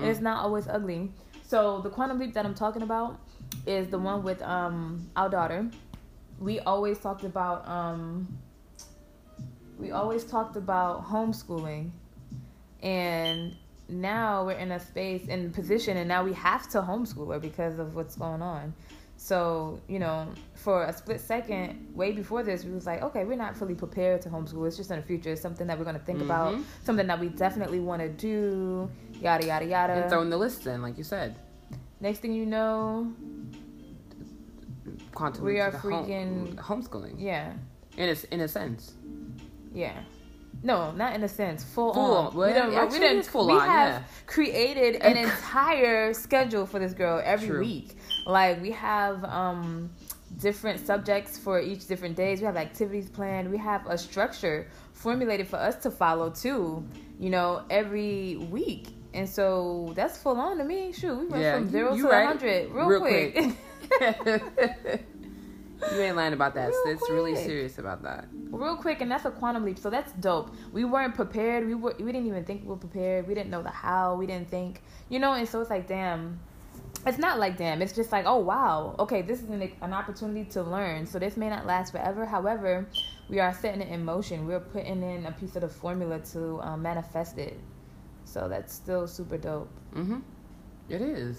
It's 0.02 0.20
not 0.20 0.44
always 0.44 0.68
ugly. 0.68 1.12
So 1.46 1.80
the 1.80 1.90
quantum 1.90 2.18
leap 2.18 2.34
that 2.34 2.44
I'm 2.46 2.54
talking 2.54 2.82
about 2.82 3.18
is 3.66 3.88
the 3.88 3.98
one 3.98 4.22
with 4.22 4.40
um 4.42 5.10
our 5.16 5.28
daughter. 5.28 5.68
We 6.38 6.60
always 6.60 6.98
talked 6.98 7.24
about 7.24 7.66
um 7.68 8.38
we 9.78 9.90
always 9.90 10.24
talked 10.24 10.56
about 10.56 11.04
homeschooling 11.04 11.90
and 12.82 13.56
now 13.88 14.44
we're 14.46 14.52
in 14.52 14.72
a 14.72 14.80
space 14.80 15.26
in 15.28 15.50
position 15.52 15.96
and 15.96 16.08
now 16.08 16.24
we 16.24 16.32
have 16.32 16.68
to 16.70 16.80
homeschool 16.80 17.32
her 17.32 17.38
because 17.40 17.78
of 17.78 17.94
what's 17.94 18.16
going 18.16 18.40
on. 18.42 18.74
So 19.16 19.80
you 19.88 19.98
know 19.98 20.28
for 20.54 20.84
a 20.84 20.92
split 20.92 21.20
second 21.20 21.92
way 21.94 22.12
before 22.12 22.42
this 22.42 22.64
we 22.64 22.72
was 22.72 22.84
like 22.86 23.00
okay 23.02 23.24
we're 23.24 23.36
not 23.36 23.56
fully 23.56 23.74
prepared 23.74 24.22
to 24.22 24.28
homeschool. 24.28 24.66
It's 24.66 24.76
just 24.76 24.90
in 24.90 24.96
the 24.96 25.02
future. 25.06 25.30
It's 25.32 25.40
something 25.40 25.66
that 25.66 25.78
we're 25.78 25.84
going 25.84 25.98
to 25.98 26.04
think 26.04 26.20
about. 26.20 26.54
Mhm. 26.54 26.64
something 26.84 27.06
that 27.06 27.18
we 27.20 27.28
definitely 27.28 27.80
want 27.80 28.00
to 28.02 28.08
do. 28.08 28.90
Yada 29.20 29.46
yada 29.46 29.64
yada. 29.66 29.92
And 29.94 30.10
throwing 30.10 30.30
the 30.30 30.36
list 30.36 30.66
in 30.66 30.82
like 30.82 30.98
you 30.98 31.04
said. 31.04 31.36
Next 32.00 32.18
thing 32.20 32.32
you 32.32 32.44
know 32.46 33.12
quantum 35.14 35.44
We 35.44 35.60
are 35.60 35.70
the 35.70 35.78
home- 35.78 36.06
freaking- 36.06 36.54
homeschooling. 36.56 37.14
Yeah. 37.18 37.52
In 37.96 38.08
a, 38.08 38.34
in 38.34 38.40
a 38.40 38.48
sense 38.48 38.94
yeah 39.74 40.00
no, 40.62 40.92
not 40.92 41.14
in 41.14 41.22
a 41.24 41.28
sense. 41.28 41.62
Full, 41.64 41.92
Full 41.92 42.16
on. 42.16 42.34
We 42.34 42.46
don't. 42.54 42.72
actually, 42.74 43.00
we 43.00 43.06
don't. 43.06 43.26
full 43.26 43.46
we 43.48 43.52
on, 43.54 43.66
have 43.68 43.88
yeah. 44.00 44.02
created 44.26 45.02
an 45.02 45.16
entire 45.16 46.14
schedule 46.14 46.64
for 46.64 46.78
this 46.78 46.94
girl 46.94 47.20
every 47.24 47.48
True. 47.48 47.60
week. 47.60 47.96
Like 48.24 48.62
we 48.62 48.70
have 48.70 49.24
um 49.24 49.90
different 50.38 50.80
subjects 50.86 51.36
for 51.36 51.60
each 51.60 51.86
different 51.86 52.16
days. 52.16 52.40
We 52.40 52.46
have 52.46 52.56
activities 52.56 53.10
planned. 53.10 53.50
We 53.50 53.58
have 53.58 53.84
a 53.86 53.98
structure 53.98 54.68
formulated 54.94 55.48
for 55.48 55.56
us 55.56 55.76
to 55.82 55.90
follow 55.90 56.30
too. 56.30 56.86
You 57.18 57.30
know, 57.30 57.64
every 57.68 58.36
week. 58.50 58.86
And 59.12 59.28
so 59.28 59.92
that's 59.94 60.16
full 60.16 60.38
on 60.40 60.56
to 60.58 60.64
me. 60.64 60.92
Shoot, 60.92 61.18
we 61.18 61.26
went 61.26 61.42
Yeah, 61.42 61.54
from 61.56 61.64
you- 61.64 61.70
zero 61.70 61.94
you 61.94 62.02
to 62.04 62.08
right. 62.08 62.26
hundred 62.26 62.70
real, 62.70 62.86
Real 62.86 63.00
quick. 63.00 63.34
quick. 63.98 65.00
you 65.92 66.00
ain't 66.00 66.16
lying 66.16 66.32
about 66.32 66.54
that 66.54 66.68
Real 66.68 66.82
it's 66.86 67.10
really 67.10 67.36
serious 67.36 67.78
about 67.78 68.02
that 68.02 68.26
real 68.50 68.76
quick 68.76 69.00
and 69.00 69.10
that's 69.10 69.24
a 69.24 69.30
quantum 69.30 69.64
leap 69.64 69.78
so 69.78 69.90
that's 69.90 70.12
dope 70.14 70.54
we 70.72 70.84
weren't 70.84 71.14
prepared 71.14 71.66
we 71.66 71.74
were 71.74 71.94
we 71.98 72.06
didn't 72.12 72.26
even 72.26 72.44
think 72.44 72.62
we 72.62 72.68
were 72.68 72.76
prepared 72.76 73.26
we 73.26 73.34
didn't 73.34 73.50
know 73.50 73.62
the 73.62 73.70
how 73.70 74.14
we 74.14 74.26
didn't 74.26 74.48
think 74.48 74.82
you 75.08 75.18
know 75.18 75.32
and 75.32 75.48
so 75.48 75.60
it's 75.60 75.70
like 75.70 75.86
damn 75.86 76.38
it's 77.06 77.18
not 77.18 77.38
like 77.38 77.56
damn. 77.56 77.82
It's 77.82 77.92
just 77.92 78.12
like, 78.12 78.24
oh 78.26 78.38
wow, 78.38 78.96
okay, 78.98 79.22
this 79.22 79.42
is 79.42 79.50
an, 79.50 79.70
an 79.82 79.92
opportunity 79.92 80.44
to 80.52 80.62
learn. 80.62 81.06
So 81.06 81.18
this 81.18 81.36
may 81.36 81.50
not 81.50 81.66
last 81.66 81.92
forever. 81.92 82.24
However, 82.24 82.86
we 83.28 83.40
are 83.40 83.52
setting 83.52 83.82
it 83.82 83.88
in 83.88 84.04
motion. 84.04 84.46
We're 84.46 84.60
putting 84.60 85.02
in 85.02 85.26
a 85.26 85.32
piece 85.32 85.54
of 85.56 85.62
the 85.62 85.68
formula 85.68 86.20
to 86.32 86.60
um, 86.62 86.82
manifest 86.82 87.38
it. 87.38 87.58
So 88.24 88.48
that's 88.48 88.72
still 88.72 89.06
super 89.06 89.36
dope. 89.36 89.70
Mm-hmm. 89.94 90.20
It 90.88 91.02
is. 91.02 91.38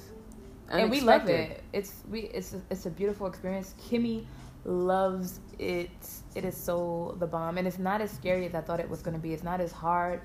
And 0.69 0.89
we 0.89 1.01
love 1.01 1.29
it. 1.29 1.63
It's 1.73 1.93
we. 2.09 2.21
It's 2.21 2.53
a, 2.53 2.61
it's 2.69 2.85
a 2.85 2.89
beautiful 2.89 3.27
experience. 3.27 3.75
Kimmy 3.89 4.25
loves 4.63 5.39
it. 5.59 5.89
It 6.33 6.43
is 6.45 6.57
so 6.57 7.15
the 7.19 7.27
bomb, 7.27 7.57
and 7.57 7.67
it's 7.67 7.77
not 7.79 8.01
as 8.01 8.11
scary 8.11 8.45
as 8.45 8.55
I 8.55 8.61
thought 8.61 8.79
it 8.79 8.89
was 8.89 9.01
going 9.01 9.15
to 9.15 9.21
be. 9.21 9.33
It's 9.33 9.43
not 9.43 9.61
as 9.61 9.71
hard. 9.71 10.21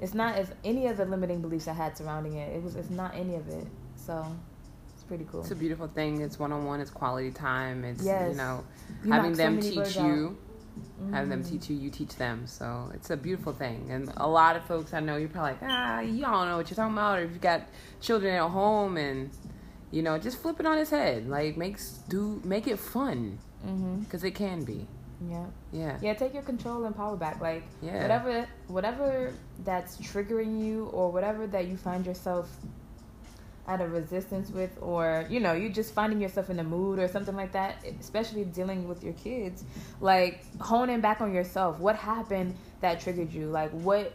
It's 0.00 0.14
not 0.14 0.34
as 0.36 0.50
any 0.64 0.88
of 0.88 0.96
the 0.96 1.04
limiting 1.04 1.40
beliefs 1.40 1.68
I 1.68 1.72
had 1.72 1.96
surrounding 1.96 2.34
it. 2.34 2.54
It 2.56 2.62
was. 2.62 2.74
It's 2.76 2.90
not 2.90 3.14
any 3.14 3.36
of 3.36 3.48
it. 3.48 3.66
So 3.96 4.26
it's 4.92 5.04
pretty 5.04 5.26
cool. 5.30 5.40
It's 5.42 5.52
a 5.52 5.56
beautiful 5.56 5.86
thing. 5.86 6.20
It's 6.22 6.38
one 6.38 6.52
on 6.52 6.64
one. 6.64 6.80
It's 6.80 6.90
quality 6.90 7.30
time. 7.30 7.84
It's 7.84 8.04
Yes. 8.04 8.30
you 8.32 8.36
know 8.36 8.64
You 9.04 9.12
having 9.12 9.30
knock 9.30 9.36
so 9.36 9.42
them 9.44 9.60
teach 9.60 9.96
you, 9.96 10.36
out. 11.06 11.10
having 11.14 11.30
them 11.30 11.42
Mhm. 11.44 11.48
teach 11.50 11.70
you, 11.70 11.76
you 11.76 11.90
teach 11.90 12.16
them. 12.16 12.46
So 12.48 12.90
it's 12.94 13.10
a 13.10 13.16
beautiful 13.16 13.52
thing. 13.52 13.86
And 13.90 14.12
a 14.16 14.26
lot 14.28 14.56
of 14.56 14.64
folks 14.64 14.92
I 14.92 14.98
know, 15.00 15.16
you're 15.16 15.28
probably 15.28 15.52
like, 15.52 15.60
ah, 15.62 16.00
you 16.00 16.20
don't 16.20 16.48
know 16.48 16.56
what 16.56 16.68
you're 16.68 16.74
talking 16.76 16.94
about, 16.94 17.20
or 17.20 17.22
if 17.22 17.32
you 17.32 17.38
got 17.38 17.62
children 18.00 18.34
at 18.34 18.48
home 18.50 18.96
and 18.96 19.30
you 19.94 20.02
know, 20.02 20.18
just 20.18 20.36
flip 20.42 20.58
it 20.60 20.66
on 20.66 20.76
its 20.78 20.90
head. 20.90 21.28
Like 21.28 21.56
makes 21.56 21.84
do 22.08 22.40
make 22.44 22.66
it 22.66 22.78
fun 22.78 23.38
Mhm. 23.66 24.00
because 24.04 24.24
it 24.24 24.34
can 24.34 24.64
be. 24.64 24.86
Yeah. 25.30 25.46
Yeah. 25.72 25.96
Yeah, 26.02 26.14
take 26.14 26.34
your 26.34 26.42
control 26.42 26.84
and 26.84 26.94
power 26.94 27.16
back. 27.16 27.40
Like 27.40 27.62
Yeah. 27.80 28.02
whatever 28.02 28.46
whatever 28.76 29.32
that's 29.64 29.96
triggering 29.98 30.52
you 30.64 30.76
or 30.86 31.12
whatever 31.12 31.46
that 31.46 31.64
you 31.68 31.76
find 31.76 32.04
yourself 32.04 32.46
at 33.66 33.80
a 33.80 33.88
resistance 33.88 34.50
with 34.50 34.72
or 34.82 35.24
you 35.30 35.40
know, 35.40 35.52
you're 35.60 35.76
just 35.82 35.94
finding 35.94 36.20
yourself 36.20 36.50
in 36.50 36.58
a 36.58 36.64
mood 36.64 36.98
or 36.98 37.08
something 37.08 37.36
like 37.36 37.52
that, 37.52 37.76
especially 38.00 38.44
dealing 38.44 38.88
with 38.88 39.02
your 39.04 39.14
kids, 39.14 39.64
like 40.00 40.42
honing 40.60 41.00
back 41.00 41.20
on 41.20 41.32
yourself. 41.32 41.78
What 41.78 41.96
happened 41.96 42.54
that 42.80 43.00
triggered 43.00 43.32
you? 43.32 43.46
Like 43.46 43.70
what 43.70 44.12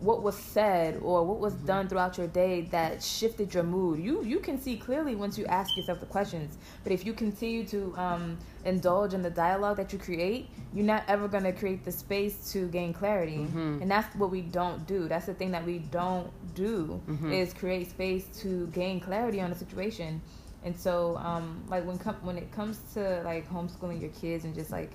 what 0.00 0.22
was 0.22 0.36
said 0.36 1.00
or 1.02 1.24
what 1.24 1.40
was 1.40 1.54
done 1.54 1.88
throughout 1.88 2.16
your 2.16 2.28
day 2.28 2.60
that 2.70 3.02
shifted 3.02 3.52
your 3.52 3.64
mood. 3.64 3.98
You 3.98 4.22
you 4.22 4.38
can 4.38 4.60
see 4.60 4.76
clearly 4.76 5.16
once 5.16 5.36
you 5.36 5.44
ask 5.46 5.76
yourself 5.76 5.98
the 5.98 6.06
questions. 6.06 6.56
But 6.84 6.92
if 6.92 7.04
you 7.04 7.12
continue 7.12 7.64
to 7.66 7.94
um, 7.96 8.38
indulge 8.64 9.12
in 9.12 9.22
the 9.22 9.30
dialogue 9.30 9.76
that 9.78 9.92
you 9.92 9.98
create 9.98 10.48
you're 10.74 10.84
not 10.84 11.02
ever 11.08 11.26
going 11.26 11.44
to 11.44 11.52
create 11.52 11.84
the 11.84 11.90
space 11.90 12.52
to 12.52 12.68
gain 12.68 12.92
clarity. 12.92 13.38
Mhm. 13.38 13.80
and 13.82 13.90
that's 13.90 14.14
what 14.16 14.30
we 14.30 14.42
don't 14.42 14.86
do. 14.86 15.08
That's 15.08 15.26
the 15.26 15.34
thing 15.34 15.50
that 15.52 15.64
we 15.66 15.78
don't 15.90 16.30
do 16.54 17.00
Mhm. 17.08 17.32
is 17.32 17.52
create 17.54 17.90
space 17.90 18.26
to 18.42 18.66
gain 18.68 19.00
clarity 19.00 19.40
on 19.40 19.50
a 19.50 19.54
situation. 19.56 20.20
And 20.64 20.78
so 20.78 21.16
um, 21.16 21.62
like 21.68 21.84
when 21.86 21.98
com- 21.98 22.20
when 22.22 22.36
it 22.38 22.52
comes 22.52 22.78
to 22.94 23.22
like 23.24 23.48
homeschooling 23.50 24.00
your 24.00 24.10
kids 24.10 24.44
and 24.44 24.54
just 24.54 24.70
like 24.70 24.90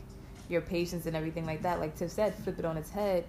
your 0.49 0.61
patience 0.61 1.05
and 1.07 1.15
everything 1.15 1.45
like 1.45 1.61
that 1.63 1.79
like 1.79 1.95
tiff 1.95 2.11
said 2.11 2.35
flip 2.35 2.59
it 2.59 2.65
on 2.65 2.75
its 2.77 2.89
head 2.91 3.23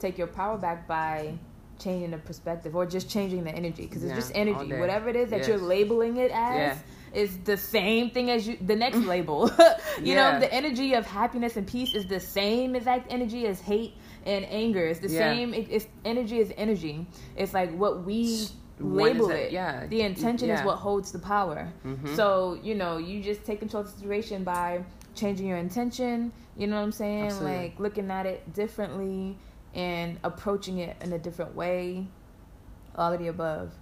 take 0.00 0.18
your 0.18 0.26
power 0.26 0.56
back 0.58 0.86
by 0.88 1.32
changing 1.78 2.10
the 2.10 2.18
perspective 2.18 2.76
or 2.76 2.84
just 2.86 3.08
changing 3.08 3.44
the 3.44 3.50
energy 3.50 3.84
because 3.86 4.02
it's 4.02 4.10
Yeah, 4.10 4.16
just 4.16 4.32
energy 4.34 4.72
whatever 4.78 5.08
it 5.08 5.16
is 5.16 5.30
that 5.30 5.38
Yes. 5.40 5.48
you're 5.48 5.58
labeling 5.58 6.18
it 6.18 6.30
as 6.30 6.76
Yeah. 7.14 7.20
is 7.22 7.38
the 7.38 7.56
same 7.56 8.10
thing 8.10 8.30
as 8.30 8.46
you 8.46 8.58
the 8.60 8.76
next 8.76 8.98
label 9.14 9.50
you 9.98 10.12
Yeah. 10.14 10.32
know 10.32 10.40
the 10.40 10.52
energy 10.52 10.92
of 10.94 11.06
happiness 11.06 11.56
and 11.56 11.66
peace 11.66 11.94
is 11.94 12.06
the 12.06 12.20
same 12.20 12.74
exact 12.76 13.10
energy 13.10 13.46
as 13.46 13.60
hate 13.60 13.94
and 14.26 14.44
anger 14.50 14.84
it's 14.86 15.00
the 15.00 15.08
same 15.08 15.54
it, 15.54 15.68
it's 15.70 15.86
energy 16.04 16.38
is 16.38 16.52
energy 16.58 17.06
it's 17.36 17.54
like 17.54 17.74
what 17.74 18.04
we 18.04 18.46
label 18.78 19.30
a- 19.30 19.34
it 19.46 19.52
yeah. 19.52 19.86
the 19.86 20.02
intention 20.02 20.50
is 20.50 20.60
what 20.62 20.76
holds 20.76 21.12
the 21.12 21.18
power 21.18 21.72
Mhm. 21.86 22.14
so 22.14 22.58
you 22.62 22.74
know 22.74 22.98
you 22.98 23.22
just 23.22 23.42
take 23.44 23.58
control 23.58 23.82
of 23.84 23.90
the 23.90 23.98
situation 23.98 24.44
by 24.44 24.84
changing 25.14 25.46
your 25.46 25.58
intention 25.58 26.30
you 26.58 26.66
know 26.66 26.76
what 26.76 26.82
i'm 26.82 26.92
saying 26.92 27.24
Absolutely. 27.26 27.56
like 27.56 27.80
looking 27.80 28.10
at 28.10 28.26
it 28.26 28.52
differently 28.54 29.36
and 29.74 30.18
approaching 30.24 30.78
it 30.78 30.96
in 31.02 31.12
a 31.12 31.18
different 31.18 31.54
way 31.54 32.06
all 32.96 33.12
of 33.12 33.18
the 33.20 33.28
above. 33.28 33.72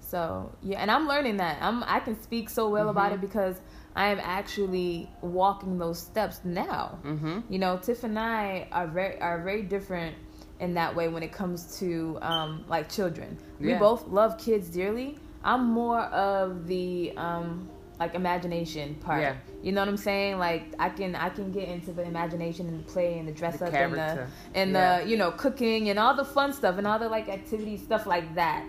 So 0.00 0.50
yeah 0.62 0.78
and 0.80 0.90
i'm 0.90 1.06
learning 1.06 1.36
that. 1.38 1.58
I'm 1.60 1.84
i 1.84 2.00
can 2.00 2.20
speak 2.20 2.50
so 2.50 2.68
well 2.68 2.88
about 2.88 3.12
Mhm. 3.12 3.14
it 3.16 3.20
because 3.20 3.60
i 3.94 4.08
am 4.08 4.18
actually 4.20 5.08
walking 5.20 5.78
those 5.78 5.98
steps 6.00 6.40
now. 6.44 6.98
Mm-hmm. 7.04 7.40
you 7.48 7.58
know 7.58 7.76
tiff 7.78 8.02
and 8.04 8.18
i 8.18 8.66
are 8.72 8.86
very 8.88 9.20
are 9.20 9.42
very 9.42 9.62
different 9.62 10.16
in 10.58 10.74
that 10.74 10.94
way 10.94 11.08
when 11.08 11.22
it 11.22 11.32
comes 11.32 11.78
to 11.78 12.18
um 12.22 12.64
like 12.68 12.88
children. 12.88 13.38
We 13.60 13.74
both 13.74 14.08
love 14.08 14.36
kids 14.38 14.68
dearly. 14.68 15.18
I'm 15.44 15.64
more 15.66 16.00
of 16.00 16.66
the 16.66 17.12
um 17.16 17.68
like 18.00 18.14
imagination 18.14 18.94
part. 18.96 19.20
Yeah. 19.22 19.36
You 19.62 19.72
know 19.72 19.80
what 19.82 19.88
i'm 19.88 19.96
saying 19.96 20.38
like 20.38 20.62
i 20.78 20.88
can 20.88 21.14
i 21.16 21.28
can 21.28 21.52
get 21.52 21.68
into 21.68 21.92
the 21.92 22.02
imagination 22.02 22.66
and 22.68 22.80
the 22.80 22.84
play 22.84 23.18
and 23.18 23.28
the 23.28 23.32
dress 23.32 23.58
The 23.58 23.66
up 23.66 23.74
and 23.74 23.94
the 23.94 24.26
and 24.54 24.70
Yeah. 24.72 25.02
the 25.02 25.08
you 25.10 25.16
know 25.16 25.30
cooking 25.32 25.90
and 25.90 25.98
all 25.98 26.14
the 26.14 26.24
fun 26.24 26.52
stuff 26.52 26.78
and 26.78 26.86
all 26.86 26.98
the 26.98 27.08
like 27.08 27.28
activity 27.28 27.76
stuff 27.76 28.06
like 28.06 28.34
that 28.34 28.64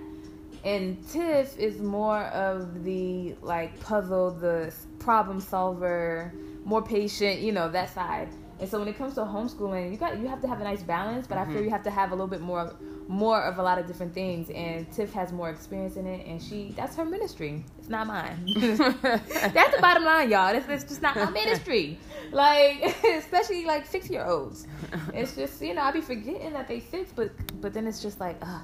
and 0.64 0.98
tiff 1.10 1.58
is 1.58 1.82
more 1.82 2.24
of 2.26 2.84
the 2.84 3.36
like 3.42 3.80
puzzle 3.80 4.32
the 4.32 4.74
problem 5.00 5.40
solver 5.40 6.34
more 6.66 6.82
patient 6.84 7.40
you 7.40 7.52
know 7.52 7.70
that 7.70 7.90
side 7.90 8.28
and 8.60 8.70
so 8.70 8.78
when 8.78 8.88
it 8.88 8.96
comes 8.98 9.16
to 9.16 9.22
homeschooling 9.22 9.90
you 9.92 9.98
got 9.98 10.20
you 10.20 10.28
have 10.28 10.42
to 10.42 10.48
have 10.48 10.62
a 10.62 10.64
nice 10.64 10.84
balance 10.84 11.26
but 11.26 11.38
i 11.38 11.46
feel 11.46 11.62
Mhm. 11.62 11.64
you 11.66 11.70
have 11.72 11.84
to 11.84 11.90
have 11.90 12.12
a 12.12 12.14
little 12.14 12.28
bit 12.28 12.42
more 12.42 12.74
more 13.12 13.44
of 13.44 13.58
a 13.58 13.64
lot 13.64 13.78
of 13.78 13.88
different 13.88 14.14
things 14.14 14.50
and 14.52 14.90
tiff 14.92 15.12
has 15.12 15.34
more 15.34 15.50
experience 15.50 15.98
in 15.98 16.08
it 16.08 16.26
and 16.26 16.42
she 16.42 16.74
that's 16.78 16.96
her 16.96 17.04
ministry. 17.06 17.64
It's 17.78 17.90
not 17.90 18.08
mine. 18.08 18.38
That's 18.56 19.76
the 19.76 19.82
bottom 19.82 20.06
line 20.06 20.32
y'all. 20.32 20.56
It's, 20.56 20.68
it's 20.70 20.86
just 20.86 21.02
not 21.02 21.16
my 21.18 21.30
ministry. 21.30 22.00
Like 22.32 22.96
especially 23.04 23.66
like 23.66 23.86
six 23.86 24.10
year 24.10 24.26
olds 24.26 24.68
it's 25.14 25.36
just 25.36 25.62
you 25.62 25.74
know 25.74 25.82
I'd 25.82 25.94
be 25.94 26.02
forgetting 26.02 26.54
that 26.54 26.68
they 26.68 26.80
six 26.80 27.12
but 27.14 27.32
but 27.60 27.74
then 27.74 27.86
it's 27.86 28.02
just 28.02 28.20
like 28.20 28.38
ah 28.42 28.64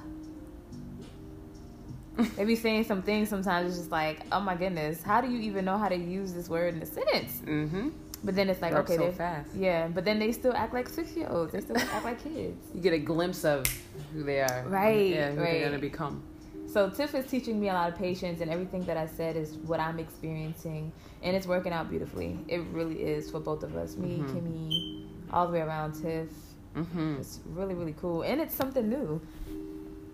they 2.36 2.44
be 2.44 2.56
saying 2.56 2.84
some 2.84 3.02
things 3.02 3.28
sometimes 3.28 3.68
it's 3.68 3.78
just 3.78 3.90
like 3.90 4.20
oh 4.32 4.40
my 4.40 4.54
goodness 4.56 5.02
how 5.02 5.20
do 5.20 5.30
you 5.30 5.40
even 5.40 5.64
know 5.64 5.76
how 5.76 5.88
to 5.88 5.96
use 5.96 6.32
this 6.32 6.48
word 6.48 6.74
in 6.74 6.82
a 6.82 6.86
sentence? 6.86 7.42
Mm-hmm. 7.44 7.90
But 8.24 8.34
then 8.34 8.48
it's 8.50 8.60
like 8.60 8.72
okay 8.72 8.96
so 8.96 9.12
fast. 9.12 9.48
yeah 9.54 9.86
but 9.88 10.04
then 10.04 10.18
they 10.18 10.32
still 10.32 10.52
act 10.54 10.74
like 10.74 10.88
six 10.88 11.14
year 11.16 11.28
olds 11.30 11.52
they 11.52 11.60
still 11.60 11.76
act 11.78 12.04
like 12.04 12.22
kids 12.22 12.66
You 12.74 12.80
get 12.80 12.92
a 12.92 12.98
glimpse 12.98 13.44
of 13.44 13.64
who 14.12 14.22
they 14.24 14.40
are. 14.40 14.64
Right, 14.66 15.10
Yeah, 15.14 15.30
who 15.32 15.40
right. 15.40 15.52
they're 15.52 15.64
gonna 15.68 15.78
become. 15.78 16.22
So 16.66 16.90
Tiff 16.90 17.14
is 17.14 17.26
teaching 17.26 17.58
me 17.58 17.70
a 17.70 17.72
lot 17.72 17.90
of 17.90 17.96
patience, 17.98 18.42
and 18.42 18.50
everything 18.50 18.84
that 18.84 18.98
I 18.98 19.06
said 19.06 19.36
is 19.36 19.54
what 19.70 19.80
I'm 19.80 19.98
experiencing, 19.98 20.92
and 21.22 21.34
it's 21.34 21.46
working 21.46 21.72
out 21.72 21.88
beautifully. 21.88 22.38
It 22.46 22.60
really 22.72 23.00
is 23.02 23.30
for 23.30 23.40
both 23.40 23.62
of 23.62 23.74
us, 23.74 23.96
me, 23.96 24.18
Mhm. 24.18 24.30
Kimmy, 24.34 25.06
all 25.32 25.46
the 25.46 25.52
way 25.54 25.60
around. 25.62 25.92
Tiff, 25.92 26.28
Mm-hmm. 26.76 27.16
it's 27.20 27.40
really 27.46 27.74
really 27.74 27.94
cool, 27.98 28.20
and 28.22 28.38
it's 28.40 28.54
something 28.54 28.86
new. 28.88 29.18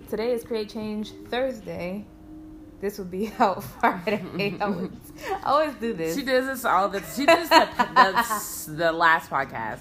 Today 0.09 0.33
is 0.33 0.45
Create 0.45 0.69
Change 0.69 1.11
Thursday. 1.29 2.05
This 2.85 2.99
would 2.99 3.11
be 3.11 3.33
out 3.39 3.65
Friday. 3.65 4.59
I 4.61 4.65
always, 4.67 4.91
I 5.27 5.41
always 5.47 5.75
do 5.77 5.95
this. 5.95 6.15
She 6.15 6.23
does 6.23 6.45
this 6.45 6.67
all 6.67 6.91
the. 6.91 7.01
She 7.01 7.25
does 7.25 7.49
the, 7.49 7.67
the, 8.69 8.73
the 8.75 8.93
last 8.93 9.31
podcast. 9.31 9.81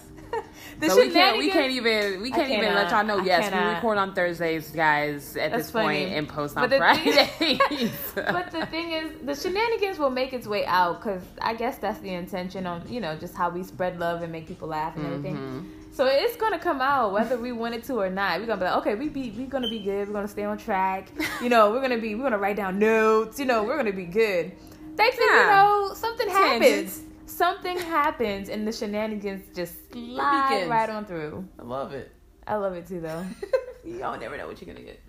The 0.80 0.90
so 0.90 0.96
we 0.96 1.10
can't. 1.10 1.38
We 1.38 1.50
can't 1.50 1.72
even. 1.74 2.22
We 2.22 2.32
can't 2.32 2.50
even 2.50 2.74
let 2.74 2.92
y'all 2.92 3.04
know. 3.04 3.20
I 3.20 3.26
Yes, 3.26 3.52
we 3.52 3.74
record 3.76 3.98
on 3.98 4.16
Thursdays, 4.16 4.70
guys. 4.72 5.36
At 5.36 5.52
That's 5.52 5.64
this 5.66 5.72
funny. 5.72 6.16
and 6.16 6.30
post 6.30 6.56
But 6.56 6.64
on 6.64 6.70
thing- 6.70 6.80
Fridays. 6.80 7.92
but 8.16 8.52
the 8.52 8.66
thing 8.68 8.94
is, 8.94 9.12
the 9.22 9.36
shenanigans 9.36 10.00
will 10.00 10.10
make 10.10 10.32
its 10.32 10.48
way 10.48 10.66
out 10.66 11.02
because 11.02 11.24
I 11.42 11.56
guess 11.56 11.80
that's 11.80 12.00
the 12.00 12.14
intention 12.14 12.66
on 12.66 12.84
you 12.88 13.02
know 13.02 13.18
just 13.18 13.36
how 13.36 13.50
we 13.50 13.64
spread 13.64 14.00
love 14.00 14.22
and 14.22 14.32
make 14.32 14.48
people 14.48 14.70
laugh 14.70 14.96
and 14.96 15.06
everything. 15.08 15.36
Mm-hmm. 15.36 15.70
So 15.94 16.08
it's 16.08 16.36
gonna 16.36 16.58
come 16.58 16.82
out 16.82 17.14
whether 17.14 17.38
we 17.38 17.52
want 17.52 17.76
it 17.76 17.84
to 17.84 17.94
or 18.00 18.10
not. 18.10 18.40
We're 18.40 18.48
gonna 18.48 18.60
be 18.60 18.66
like, 18.66 18.78
okay, 18.78 18.96
we 18.96 19.10
be 19.10 19.30
we're 19.30 19.46
gonna 19.46 19.70
be 19.70 19.78
good. 19.78 20.08
We're 20.08 20.14
gonna 20.16 20.28
stay 20.28 20.44
on 20.44 20.58
track. 20.58 21.10
You 21.40 21.50
know, 21.50 21.72
we're 21.72 21.82
gonna 21.82 22.00
be 22.00 22.16
we're 22.16 22.24
gonna 22.24 22.40
write 22.40 22.56
down 22.56 22.80
notes. 22.80 23.40
You 23.40 23.46
know, 23.46 23.64
we're 23.64 23.78
gonna 23.78 23.94
be 23.94 24.06
good. 24.06 24.54
Thanks, 24.98 25.18
you 25.18 25.30
know, 25.30 25.92
something 25.96 26.28
happens. 26.28 26.66
Tangents. 26.66 27.02
Something 27.28 27.78
happens, 27.78 28.50
and 28.50 28.68
the 28.68 28.72
shenanigans 28.72 29.56
just 29.56 29.92
slide 29.92 30.50
begins. 30.50 30.70
right 30.70 30.90
on 30.90 31.06
through. 31.06 31.48
I 31.60 31.64
love 31.64 31.94
it. 31.94 32.12
I 32.48 32.56
love 32.56 32.74
it 32.74 32.88
too, 32.88 33.00
though. 33.00 33.24
you 33.86 34.00
don't 34.00 34.20
never 34.20 34.36
know 34.36 34.48
what 34.48 34.60
you're 34.60 34.74
gonna 34.74 34.86
get. 34.86 35.00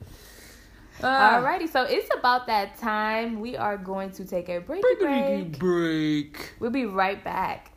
Uh, 1.03 1.41
Alrighty, 1.41 1.69
so 1.69 1.85
it's 1.85 2.09
about 2.14 2.47
that 2.47 2.76
time. 2.79 3.41
We 3.41 3.57
are 3.57 3.79
going 3.79 4.11
to 4.12 4.25
take 4.26 4.50
a 4.50 4.59
break. 4.59 4.83
break. 5.00 5.59
break. 5.59 6.53
We'll 6.61 6.71
be 6.71 6.85
right 6.85 7.23
back. 7.25 7.71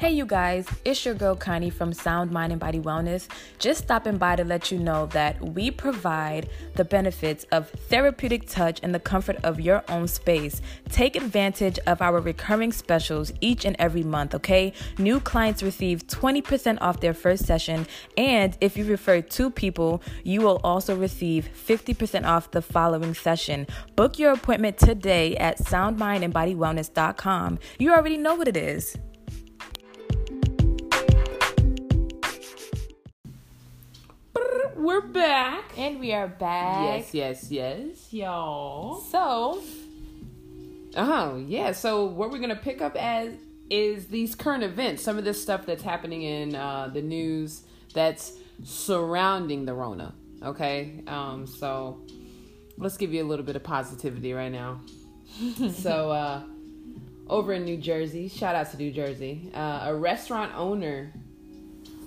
Hey, 0.00 0.12
you 0.12 0.24
guys, 0.24 0.66
it's 0.82 1.04
your 1.04 1.12
girl 1.12 1.36
Connie 1.36 1.68
from 1.68 1.92
Sound 1.92 2.30
Mind 2.30 2.52
and 2.52 2.58
Body 2.58 2.80
Wellness. 2.80 3.28
Just 3.58 3.82
stopping 3.82 4.16
by 4.16 4.34
to 4.34 4.44
let 4.44 4.72
you 4.72 4.78
know 4.78 5.04
that 5.08 5.38
we 5.52 5.70
provide 5.70 6.48
the 6.74 6.86
benefits 6.86 7.44
of 7.52 7.68
therapeutic 7.68 8.48
touch 8.48 8.80
in 8.80 8.92
the 8.92 8.98
comfort 8.98 9.36
of 9.42 9.60
your 9.60 9.84
own 9.90 10.08
space. 10.08 10.62
Take 10.88 11.16
advantage 11.16 11.78
of 11.86 12.00
our 12.00 12.18
recurring 12.18 12.72
specials 12.72 13.30
each 13.42 13.66
and 13.66 13.76
every 13.78 14.02
month, 14.02 14.34
okay? 14.34 14.72
New 14.96 15.20
clients 15.20 15.62
receive 15.62 16.06
20% 16.06 16.78
off 16.80 17.00
their 17.00 17.12
first 17.12 17.44
session, 17.44 17.86
and 18.16 18.56
if 18.62 18.78
you 18.78 18.86
refer 18.86 19.20
two 19.20 19.50
people, 19.50 20.00
you 20.24 20.40
will 20.40 20.62
also 20.64 20.96
receive 20.96 21.50
50% 21.54 22.24
off 22.24 22.50
the 22.52 22.62
following 22.62 23.12
session. 23.12 23.66
Book 23.96 24.18
your 24.18 24.32
appointment 24.32 24.78
today 24.78 25.36
at 25.36 25.58
soundmindandbodywellness.com. 25.58 27.58
You 27.78 27.92
already 27.92 28.16
know 28.16 28.34
what 28.34 28.48
it 28.48 28.56
is. 28.56 28.96
We're 34.80 35.02
back. 35.02 35.76
And 35.76 36.00
we 36.00 36.14
are 36.14 36.26
back. 36.26 37.02
Yes, 37.02 37.12
yes, 37.12 37.50
yes, 37.50 38.12
y'all. 38.14 39.00
So, 39.00 39.62
Oh, 40.96 41.36
yeah. 41.36 41.72
So 41.72 42.06
what 42.06 42.30
we're 42.30 42.38
gonna 42.38 42.56
pick 42.56 42.80
up 42.80 42.96
as 42.96 43.34
is 43.68 44.06
these 44.06 44.34
current 44.34 44.62
events, 44.64 45.02
some 45.02 45.18
of 45.18 45.24
this 45.24 45.40
stuff 45.40 45.66
that's 45.66 45.82
happening 45.82 46.22
in 46.22 46.54
uh, 46.54 46.88
the 46.90 47.02
news 47.02 47.64
that's 47.92 48.38
surrounding 48.64 49.66
the 49.66 49.74
Rona. 49.74 50.14
Okay. 50.42 51.02
Um. 51.06 51.46
So 51.46 52.00
let's 52.78 52.96
give 52.96 53.12
you 53.12 53.22
a 53.22 53.28
little 53.28 53.44
bit 53.44 53.56
of 53.56 53.62
positivity 53.62 54.32
right 54.32 54.50
now. 54.50 54.80
so, 55.74 56.10
uh, 56.10 56.42
over 57.28 57.52
in 57.52 57.66
New 57.66 57.76
Jersey, 57.76 58.28
shout 58.28 58.54
out 58.54 58.70
to 58.70 58.78
New 58.78 58.92
Jersey, 58.92 59.50
uh, 59.54 59.80
a 59.88 59.94
restaurant 59.94 60.54
owner 60.56 61.12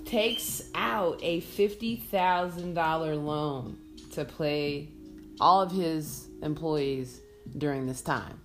takes 0.04 0.62
out 0.74 1.18
a 1.22 1.40
fifty 1.40 1.96
thousand 1.96 2.74
dollar 2.74 3.16
loan 3.16 3.78
to 4.12 4.24
pay 4.24 4.88
all 5.40 5.62
of 5.62 5.72
his 5.72 6.28
employees 6.42 7.20
during 7.56 7.86
this 7.86 8.00
time. 8.00 8.40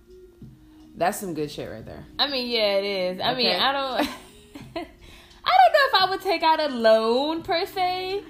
That's 0.96 1.18
some 1.18 1.34
good 1.34 1.50
shit 1.50 1.70
right 1.70 1.84
there. 1.84 2.04
I 2.18 2.28
mean, 2.28 2.50
yeah, 2.50 2.74
it 2.74 2.84
is. 2.84 3.20
I 3.22 3.34
mean, 3.34 3.54
I 3.54 3.72
don't 3.72 4.00
I 5.44 5.52
don't 5.58 5.72
know 5.72 5.98
if 5.98 6.02
I 6.02 6.06
would 6.10 6.20
take 6.20 6.42
out 6.42 6.60
a 6.60 6.68
loan 6.68 7.42
per 7.42 7.64
se 7.66 8.22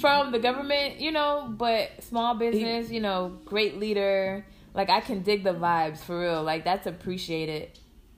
from 0.00 0.32
the 0.32 0.38
government, 0.38 1.00
you 1.00 1.12
know, 1.12 1.52
but 1.56 1.90
small 2.00 2.34
business, 2.34 2.90
you 2.90 3.00
know, 3.00 3.38
great 3.44 3.78
leader, 3.78 4.44
like 4.74 4.90
I 4.90 5.00
can 5.00 5.22
dig 5.22 5.44
the 5.44 5.54
vibes 5.54 5.98
for 5.98 6.20
real. 6.20 6.42
Like 6.42 6.64
that's 6.64 6.86
appreciated. 6.86 7.70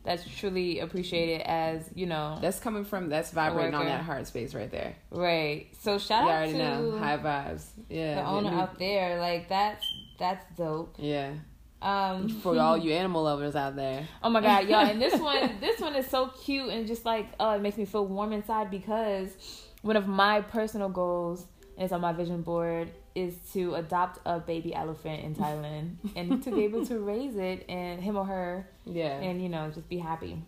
That's 0.02 0.26
truly 0.38 0.80
appreciated 0.80 1.42
as, 1.46 1.90
you 1.94 2.06
know, 2.06 2.38
That's 2.40 2.58
coming 2.58 2.84
from 2.84 3.10
that's 3.10 3.32
vibrating 3.32 3.74
on 3.74 3.84
that 3.84 4.02
heart 4.02 4.26
space 4.26 4.54
right 4.54 4.70
there. 4.70 4.96
right. 5.10 5.66
So 5.82 5.98
shout 5.98 6.24
You 6.24 6.30
out 6.30 6.36
already 6.36 6.52
to 6.52 6.58
know 6.58 6.98
high 6.98 7.18
vibes. 7.18 7.64
Yeah, 7.88 8.14
the 8.14 8.26
owner 8.26 8.50
out 8.50 8.78
there. 8.78 9.20
Like 9.20 9.48
that's 9.48 9.84
that's 10.18 10.44
dope. 10.56 10.94
Yeah, 10.98 11.32
Um 11.82 12.28
for 12.28 12.58
all 12.58 12.78
you 12.78 12.92
animal 12.92 13.22
lovers 13.24 13.54
out 13.56 13.76
there. 13.76 14.08
Oh 14.22 14.30
my 14.30 14.40
god, 14.40 14.68
y'all! 14.68 14.86
And 14.86 15.00
this 15.02 15.20
one, 15.30 15.58
this 15.60 15.80
one 15.80 15.94
is 15.94 16.06
so 16.06 16.28
cute 16.28 16.70
and 16.70 16.86
just 16.86 17.04
like, 17.04 17.26
oh, 17.38 17.50
it 17.52 17.60
makes 17.60 17.76
me 17.76 17.84
feel 17.84 18.06
warm 18.06 18.32
inside 18.32 18.70
because 18.70 19.36
one 19.82 19.96
of 19.96 20.06
my 20.06 20.40
personal 20.40 20.88
goals, 20.88 21.44
and 21.76 21.84
it's 21.84 21.92
on 21.92 22.00
my 22.00 22.12
vision 22.12 22.40
board, 22.42 22.90
is 23.14 23.34
to 23.52 23.74
adopt 23.74 24.18
a 24.24 24.38
baby 24.38 24.74
elephant 24.74 25.24
in 25.24 25.34
Thailand 25.34 25.96
and 26.16 26.42
to 26.44 26.50
be 26.50 26.64
able 26.64 26.86
to 26.86 26.98
raise 27.00 27.36
it 27.36 27.64
and 27.68 28.00
him 28.02 28.16
or 28.16 28.24
her, 28.24 28.68
Yeah, 28.84 29.18
and 29.18 29.42
you 29.42 29.48
know, 29.48 29.70
just 29.74 29.88
be 29.88 29.98
happy. 29.98 30.42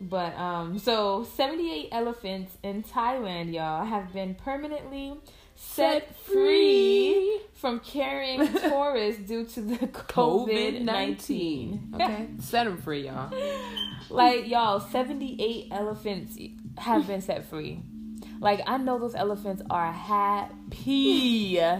But 0.00 0.34
um, 0.36 0.78
so 0.78 1.24
seventy 1.36 1.72
eight 1.72 1.88
elephants 1.92 2.56
in 2.62 2.82
Thailand, 2.84 3.52
y'all, 3.52 3.84
have 3.84 4.12
been 4.12 4.34
permanently 4.34 5.14
set 5.56 6.14
free 6.16 7.40
from 7.54 7.80
carrying 7.80 8.46
tourists 8.60 9.22
due 9.28 9.44
to 9.44 9.60
the 9.60 9.86
COVID 9.88 10.82
nineteen. 10.82 11.92
Okay, 11.94 12.28
set 12.38 12.64
them 12.64 12.78
free, 12.78 13.06
y'all. 13.06 13.32
Like 14.10 14.48
y'all, 14.48 14.80
seventy 14.80 15.36
eight 15.38 15.68
elephants 15.70 16.38
have 16.78 17.06
been 17.06 17.20
set 17.20 17.44
free. 17.44 17.82
Like 18.40 18.60
I 18.66 18.76
know 18.78 18.98
those 18.98 19.14
elephants 19.14 19.62
are 19.70 19.92
happy. 19.92 21.60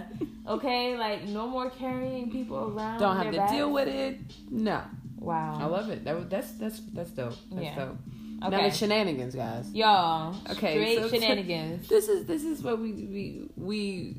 Okay, 0.47 0.97
like 0.97 1.25
no 1.27 1.45
more 1.47 1.69
carrying 1.69 2.31
people 2.31 2.73
around. 2.75 2.99
Don't 2.99 3.17
have 3.17 3.31
to 3.31 3.55
deal 3.55 3.71
with 3.71 3.87
it. 3.87 4.17
No, 4.49 4.81
Wow. 5.19 5.59
I 5.61 5.65
love 5.65 5.89
it. 5.91 6.03
That, 6.05 6.27
that's 6.27 6.51
that's 6.53 6.79
that's 6.91 7.11
dope. 7.11 7.35
That's 7.51 7.63
Yeah. 7.65 7.75
dope. 7.75 7.97
Okay. 8.43 8.57
Now 8.57 8.63
the 8.63 8.71
shenanigans, 8.71 9.35
guys. 9.35 9.71
y'all. 9.73 10.35
Okay, 10.49 10.73
Straight 10.73 10.97
so- 10.97 11.07
so- 11.07 11.13
shenanigans. 11.13 11.87
This 11.87 12.07
is 12.09 12.25
this 12.25 12.43
is 12.43 12.63
what 12.63 12.79
we 12.79 12.93
we 12.93 13.49
we 13.57 14.17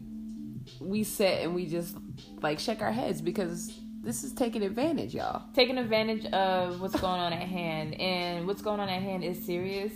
we 0.80 1.02
sit 1.02 1.42
and 1.42 1.52
we 1.52 1.66
just 1.66 1.96
like 2.42 2.60
shake 2.60 2.80
our 2.80 2.92
heads 2.92 3.20
because 3.20 3.76
this 4.02 4.22
is 4.22 4.32
taking 4.32 4.62
advantage, 4.62 5.14
y'all. 5.16 5.42
Taking 5.52 5.78
advantage 5.78 6.26
of 6.26 6.80
what's 6.80 6.94
going 7.00 7.20
on 7.20 7.32
at 7.32 7.42
hand, 7.48 8.00
and 8.00 8.46
what's 8.46 8.62
going 8.62 8.78
on 8.78 8.88
at 8.88 9.02
hand 9.02 9.24
is 9.24 9.44
serious, 9.44 9.92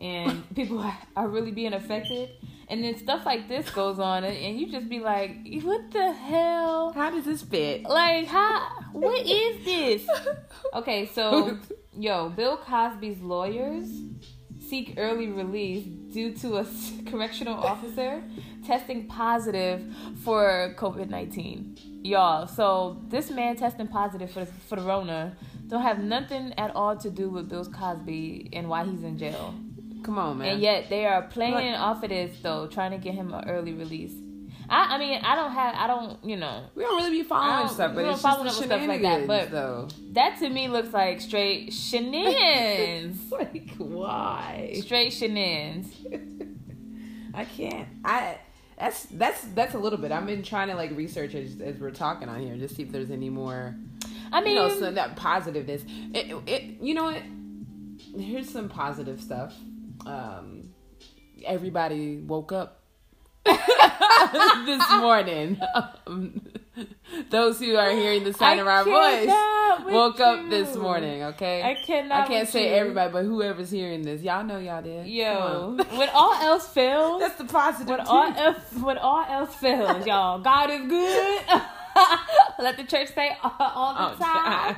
and 0.00 0.42
people 0.54 0.78
are- 1.16 1.28
really 1.28 1.50
being 1.52 1.72
affected. 1.74 2.30
And 2.68 2.84
then 2.84 2.96
stuff 2.98 3.26
like 3.26 3.48
this 3.48 3.68
goes 3.70 3.98
on, 3.98 4.22
and, 4.22 4.36
and 4.36 4.60
you 4.60 4.70
just 4.70 4.88
be 4.88 5.00
like, 5.00 5.32
"What 5.62 5.90
the 5.90 6.12
hell?" 6.12 6.92
How 6.92 7.10
does 7.10 7.24
this 7.24 7.42
fit? 7.42 7.82
Like, 7.82 8.26
how? 8.28 8.68
What 8.92 9.26
is 9.26 9.64
this? 9.64 10.08
Okay, 10.72 11.06
so 11.06 11.58
yo, 11.98 12.28
Bill 12.28 12.56
Cosby's 12.56 13.20
lawyers 13.20 13.86
seek 14.68 14.94
early 14.98 15.26
release 15.26 15.84
due 16.14 16.32
to 16.34 16.58
a 16.58 16.66
correctional 17.10 17.54
officer 17.54 18.22
testing 18.64 19.08
positive 19.08 19.82
for 20.22 20.74
COVID 20.78 21.08
nineteen. 21.08 21.76
Y'all, 22.04 22.46
so 22.46 23.02
this 23.08 23.30
man 23.32 23.56
testing 23.56 23.88
positive 23.88 24.30
for 24.30 24.44
for 24.46 24.76
the 24.76 24.82
Rona 24.82 25.36
don't 25.66 25.82
have 25.82 25.98
nothing 25.98 26.52
at 26.56 26.74
all 26.76 26.96
to 26.98 27.10
do 27.10 27.28
with 27.30 27.48
Bill 27.48 27.64
Cosby 27.64 28.50
and 28.52 28.68
why 28.68 28.84
he's 28.84 29.02
in 29.02 29.18
jail. 29.18 29.54
Come 30.02 30.18
on, 30.18 30.38
man. 30.38 30.54
And 30.54 30.62
yet 30.62 30.88
they 30.88 31.06
are 31.06 31.22
playing 31.22 31.72
Look. 31.72 31.80
off 31.80 32.02
of 32.02 32.10
this 32.10 32.36
though, 32.42 32.66
trying 32.66 32.92
to 32.92 32.98
get 32.98 33.14
him 33.14 33.32
an 33.32 33.48
early 33.48 33.72
release. 33.72 34.14
I, 34.68 34.94
I 34.94 34.98
mean, 34.98 35.20
I 35.24 35.34
don't 35.34 35.50
have, 35.50 35.74
I 35.74 35.86
don't, 35.88 36.24
you 36.24 36.36
know, 36.36 36.66
we 36.76 36.84
don't 36.84 36.96
really 37.02 37.22
be 37.22 37.22
following 37.24 37.68
stuff, 37.68 37.92
but 37.92 38.04
it's 38.04 38.22
just 38.22 38.22
the 38.22 38.28
up 38.28 38.44
with 38.44 38.52
stuff 38.52 38.86
like 38.86 39.02
that, 39.02 39.26
but- 39.26 39.50
though. 39.50 39.88
that 40.12 40.38
to 40.38 40.48
me 40.48 40.68
looks 40.68 40.92
like 40.92 41.20
straight 41.20 41.72
shenanigans. 41.72 43.32
like 43.32 43.74
why? 43.78 44.78
straight 44.80 45.12
shenanigans. 45.12 45.92
I 47.34 47.44
can't. 47.44 47.88
I 48.04 48.38
that's 48.78 49.04
that's 49.06 49.42
that's 49.54 49.74
a 49.74 49.78
little 49.78 49.98
bit. 49.98 50.10
I've 50.10 50.26
been 50.26 50.42
trying 50.42 50.68
to 50.68 50.74
like 50.74 50.96
research 50.96 51.34
as, 51.34 51.60
as 51.60 51.78
we're 51.78 51.90
talking 51.90 52.28
on 52.28 52.40
here, 52.40 52.56
just 52.56 52.76
see 52.76 52.82
if 52.82 52.90
there's 52.90 53.10
any 53.10 53.28
more. 53.28 53.76
I 54.32 54.40
mean, 54.40 54.54
you 54.54 54.60
know, 54.60 54.78
so 54.78 54.90
that 54.90 55.16
positiveness. 55.16 55.82
It, 56.14 56.34
it, 56.46 56.80
you 56.80 56.94
know 56.94 57.04
what? 57.04 57.22
Here's 58.16 58.48
some 58.48 58.68
positive 58.68 59.20
stuff. 59.20 59.54
Um, 60.06 60.70
everybody 61.44 62.16
woke 62.16 62.52
up 62.52 62.82
this 63.44 64.90
morning. 64.90 65.60
Um, 66.06 66.40
those 67.30 67.58
who 67.58 67.76
are 67.76 67.90
hearing 67.90 68.24
the 68.24 68.32
sound 68.32 68.60
I 68.60 68.62
of 68.62 68.68
our 68.68 68.84
voice 68.84 69.92
woke 69.92 70.20
up 70.20 70.48
this 70.50 70.76
morning. 70.76 71.22
Okay, 71.24 71.62
I 71.62 71.74
cannot. 71.74 72.24
I 72.24 72.26
can't 72.26 72.48
say 72.48 72.68
you. 72.68 72.74
everybody, 72.74 73.12
but 73.12 73.24
whoever's 73.24 73.70
hearing 73.70 74.02
this, 74.02 74.22
y'all 74.22 74.44
know 74.44 74.58
y'all 74.58 74.82
did. 74.82 75.06
Yo, 75.06 75.76
when 75.96 76.08
all 76.10 76.34
else 76.34 76.68
fails, 76.68 77.20
that's 77.20 77.36
the 77.36 77.44
positive. 77.44 77.88
when 77.88 78.04
too. 78.04 78.10
all 78.10 78.32
else, 78.34 78.72
when 78.80 78.98
all 78.98 79.24
else 79.28 79.54
fails, 79.56 80.06
y'all, 80.06 80.38
God 80.40 80.70
is 80.70 80.86
good. 80.88 81.42
Let 82.58 82.76
the 82.76 82.84
church 82.84 83.12
say 83.14 83.36
all, 83.42 83.52
all 83.58 83.94
the 83.94 84.00
All 84.00 84.14
the 84.14 84.24
time. 84.24 84.76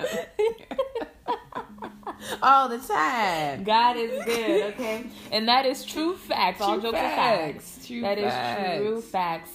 All 2.42 2.68
the 2.68 2.78
time. 2.78 3.64
God 3.64 3.96
is 3.96 4.24
good, 4.24 4.74
okay? 4.74 5.06
And 5.30 5.48
that 5.48 5.66
is 5.66 5.84
true 5.84 6.16
facts. 6.16 6.60
all 6.60 6.74
True 6.74 6.82
jokes 6.90 6.98
aside. 6.98 7.54
facts. 7.54 7.86
True 7.86 8.00
That 8.02 8.18
is 8.18 8.24
facts. 8.32 8.78
true 8.78 9.00
facts. 9.00 9.50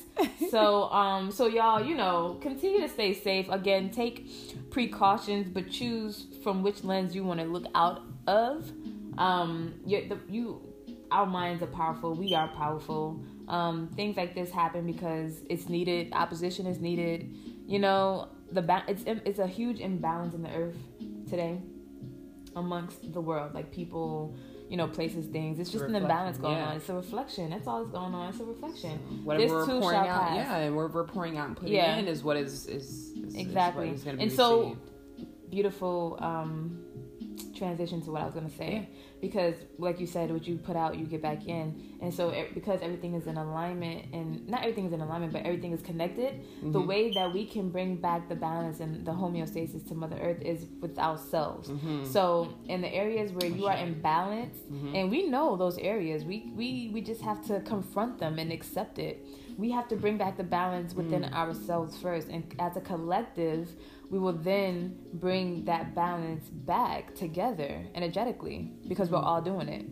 So, 0.49 0.84
um, 0.91 1.32
so 1.32 1.47
y'all, 1.47 1.84
you 1.84 1.95
know, 1.95 2.38
continue 2.41 2.82
to 2.82 2.89
stay 2.89 3.13
safe. 3.13 3.47
Again, 3.49 3.89
take 3.91 4.69
precautions, 4.71 5.49
but 5.49 5.69
choose 5.69 6.25
from 6.43 6.63
which 6.63 6.84
lens 6.84 7.15
you 7.15 7.23
want 7.23 7.39
to 7.39 7.45
look 7.45 7.65
out 7.75 8.01
of. 8.27 8.71
Um, 9.17 9.75
you, 9.86 10.08
the, 10.10 10.17
you, 10.32 10.62
our 11.12 11.25
minds 11.25 11.62
are 11.63 11.67
powerful. 11.67 12.13
We 12.13 12.34
are 12.34 12.47
powerful. 12.49 13.19
Um, 13.47 13.89
things 13.95 14.17
like 14.17 14.36
this 14.36 14.51
happen 14.51 14.86
because 14.86 15.39
it's 15.49 15.69
needed. 15.69 16.12
Opposition 16.13 16.65
is 16.67 16.80
needed. 16.80 17.34
You 17.65 17.80
know, 17.80 18.30
the 18.51 18.62
ba- 18.62 18.84
it's 18.88 19.03
it's 19.06 19.39
a 19.39 19.47
huge 19.47 19.80
imbalance 19.80 20.34
in 20.34 20.41
the 20.43 20.49
earth 20.53 20.75
today 21.30 21.60
amongst 22.57 23.13
the 23.13 23.21
world. 23.21 23.53
Like 23.53 23.71
people, 23.71 24.35
you 24.69 24.77
know, 24.77 24.87
places, 24.87 25.25
things. 25.27 25.59
It's 25.59 25.69
just 25.71 25.85
an 25.85 25.95
imbalance 25.95 26.37
going 26.37 26.57
yeah. 26.57 26.69
on. 26.69 26.77
It's 26.77 26.89
a 26.89 26.93
reflection. 26.93 27.49
That's 27.51 27.67
all 27.67 27.79
that's 27.83 27.91
going 27.91 28.13
on. 28.13 28.29
It's 28.29 28.39
a 28.39 28.43
reflection. 28.45 28.97
Whatever 29.23 29.43
This 29.43 29.51
we're 29.69 29.79
pouring 29.81 29.97
out, 29.99 30.21
pass. 30.21 30.35
yeah, 30.35 30.57
and 30.57 30.75
whatever 30.75 31.01
we're 31.03 31.07
pouring 31.07 31.37
out 31.37 31.47
and 31.47 31.57
putting 31.57 31.73
Yeah. 31.75 31.95
in 31.97 32.07
is 32.07 32.23
what 32.23 32.37
is 32.37 32.65
is, 32.67 33.13
is 33.15 33.35
Exactly. 33.35 33.85
Is 33.89 33.91
what 33.91 33.95
is 33.99 34.03
gonna 34.03 34.17
be 34.17 34.23
And 34.23 34.31
so- 34.31 34.59
received. 34.61 34.79
Beautiful 35.49 36.17
um, 36.19 36.83
transition 37.57 38.01
to 38.03 38.11
what 38.11 38.21
I 38.21 38.25
was 38.25 38.33
gonna 38.33 38.49
say 38.49 38.89
because, 39.21 39.55
like 39.77 39.99
you 39.99 40.05
said, 40.05 40.31
what 40.31 40.47
you 40.47 40.57
put 40.57 40.75
out, 40.75 40.97
you 40.97 41.05
get 41.05 41.21
back 41.21 41.47
in, 41.47 41.97
and 42.01 42.13
so 42.13 42.33
because 42.53 42.81
everything 42.81 43.15
is 43.15 43.27
in 43.27 43.37
alignment, 43.37 44.13
and 44.13 44.47
not 44.47 44.61
everything 44.61 44.85
is 44.85 44.93
in 44.93 45.01
alignment, 45.01 45.33
but 45.33 45.43
everything 45.43 45.71
is 45.71 45.81
connected. 45.81 46.33
Mm-hmm. 46.33 46.71
The 46.71 46.81
way 46.81 47.11
that 47.13 47.33
we 47.33 47.45
can 47.45 47.69
bring 47.69 47.95
back 47.95 48.29
the 48.29 48.35
balance 48.35 48.79
and 48.79 49.05
the 49.05 49.11
homeostasis 49.11 49.87
to 49.87 49.95
Mother 49.95 50.17
Earth 50.21 50.41
is 50.41 50.65
with 50.79 50.97
ourselves. 50.99 51.69
Mm-hmm. 51.69 52.05
So 52.05 52.53
in 52.67 52.81
the 52.81 52.93
areas 52.93 53.31
where 53.31 53.49
you 53.49 53.65
are 53.65 53.75
imbalanced, 53.75 54.61
mm-hmm. 54.71 54.95
and 54.95 55.09
we 55.09 55.27
know 55.27 55.55
those 55.55 55.77
areas, 55.79 56.23
we 56.23 56.51
we 56.55 56.91
we 56.93 57.01
just 57.01 57.21
have 57.21 57.45
to 57.47 57.61
confront 57.61 58.19
them 58.19 58.39
and 58.39 58.51
accept 58.51 58.99
it. 58.99 59.25
We 59.57 59.71
have 59.71 59.87
to 59.87 59.95
bring 59.95 60.17
back 60.17 60.37
the 60.37 60.43
balance 60.43 60.93
within 60.93 61.23
mm. 61.23 61.33
ourselves 61.33 61.97
first, 61.97 62.27
and 62.27 62.43
as 62.59 62.77
a 62.77 62.81
collective 62.81 63.69
we 64.09 64.19
will 64.19 64.33
then 64.33 64.97
bring 65.13 65.65
that 65.65 65.93
balance 65.93 66.45
back 66.49 67.13
together 67.15 67.85
energetically 67.93 68.71
because 68.87 69.09
we're 69.09 69.17
all 69.17 69.41
doing 69.41 69.67
it 69.67 69.85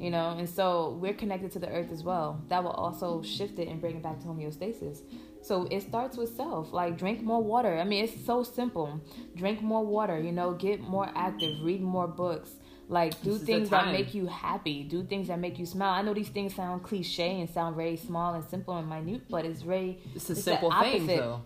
you 0.00 0.10
know? 0.10 0.30
And 0.30 0.48
so 0.48 0.98
we're 1.00 1.12
connected 1.12 1.52
to 1.52 1.58
the 1.58 1.68
earth 1.68 1.92
as 1.92 2.02
well. 2.02 2.42
That 2.48 2.64
will 2.64 2.70
also 2.70 3.22
shift 3.22 3.58
it 3.58 3.68
and 3.68 3.80
bring 3.80 3.96
it 3.96 4.02
back 4.02 4.18
to 4.20 4.26
homeostasis. 4.26 5.02
So 5.42 5.68
it 5.70 5.82
starts 5.82 6.16
with 6.16 6.34
self. 6.34 6.72
Like 6.72 6.96
drink 6.96 7.22
more 7.22 7.42
water. 7.42 7.78
I 7.78 7.84
mean 7.84 8.04
it's 8.04 8.24
so 8.24 8.42
simple. 8.42 9.00
Drink 9.36 9.60
more 9.62 9.84
water 9.84 10.18
you 10.18 10.32
know? 10.32 10.54
Get 10.54 10.80
more 10.80 11.10
active. 11.14 11.62
Read 11.62 11.82
more 11.82 12.08
books. 12.08 12.50
Like 12.88 13.20
do 13.22 13.38
things 13.38 13.68
that 13.70 13.92
make 13.92 14.14
you 14.14 14.26
happy. 14.26 14.82
Do 14.82 15.04
things 15.04 15.28
that 15.28 15.38
make 15.38 15.58
you 15.58 15.66
smile. 15.66 15.92
I 15.92 16.02
know 16.02 16.14
these 16.14 16.30
things 16.30 16.54
sound 16.54 16.82
cliche 16.82 17.38
and 17.38 17.48
sound 17.48 17.76
very 17.76 17.96
small 17.96 18.34
and 18.34 18.44
simple 18.48 18.76
and 18.76 18.88
minute 18.88 19.22
but 19.28 19.44
it's 19.44 19.60
very 19.60 20.00
it's 20.14 20.30
a 20.30 20.32
it's 20.32 20.42
simple 20.42 20.72
thing 20.72 21.06
though 21.06 21.42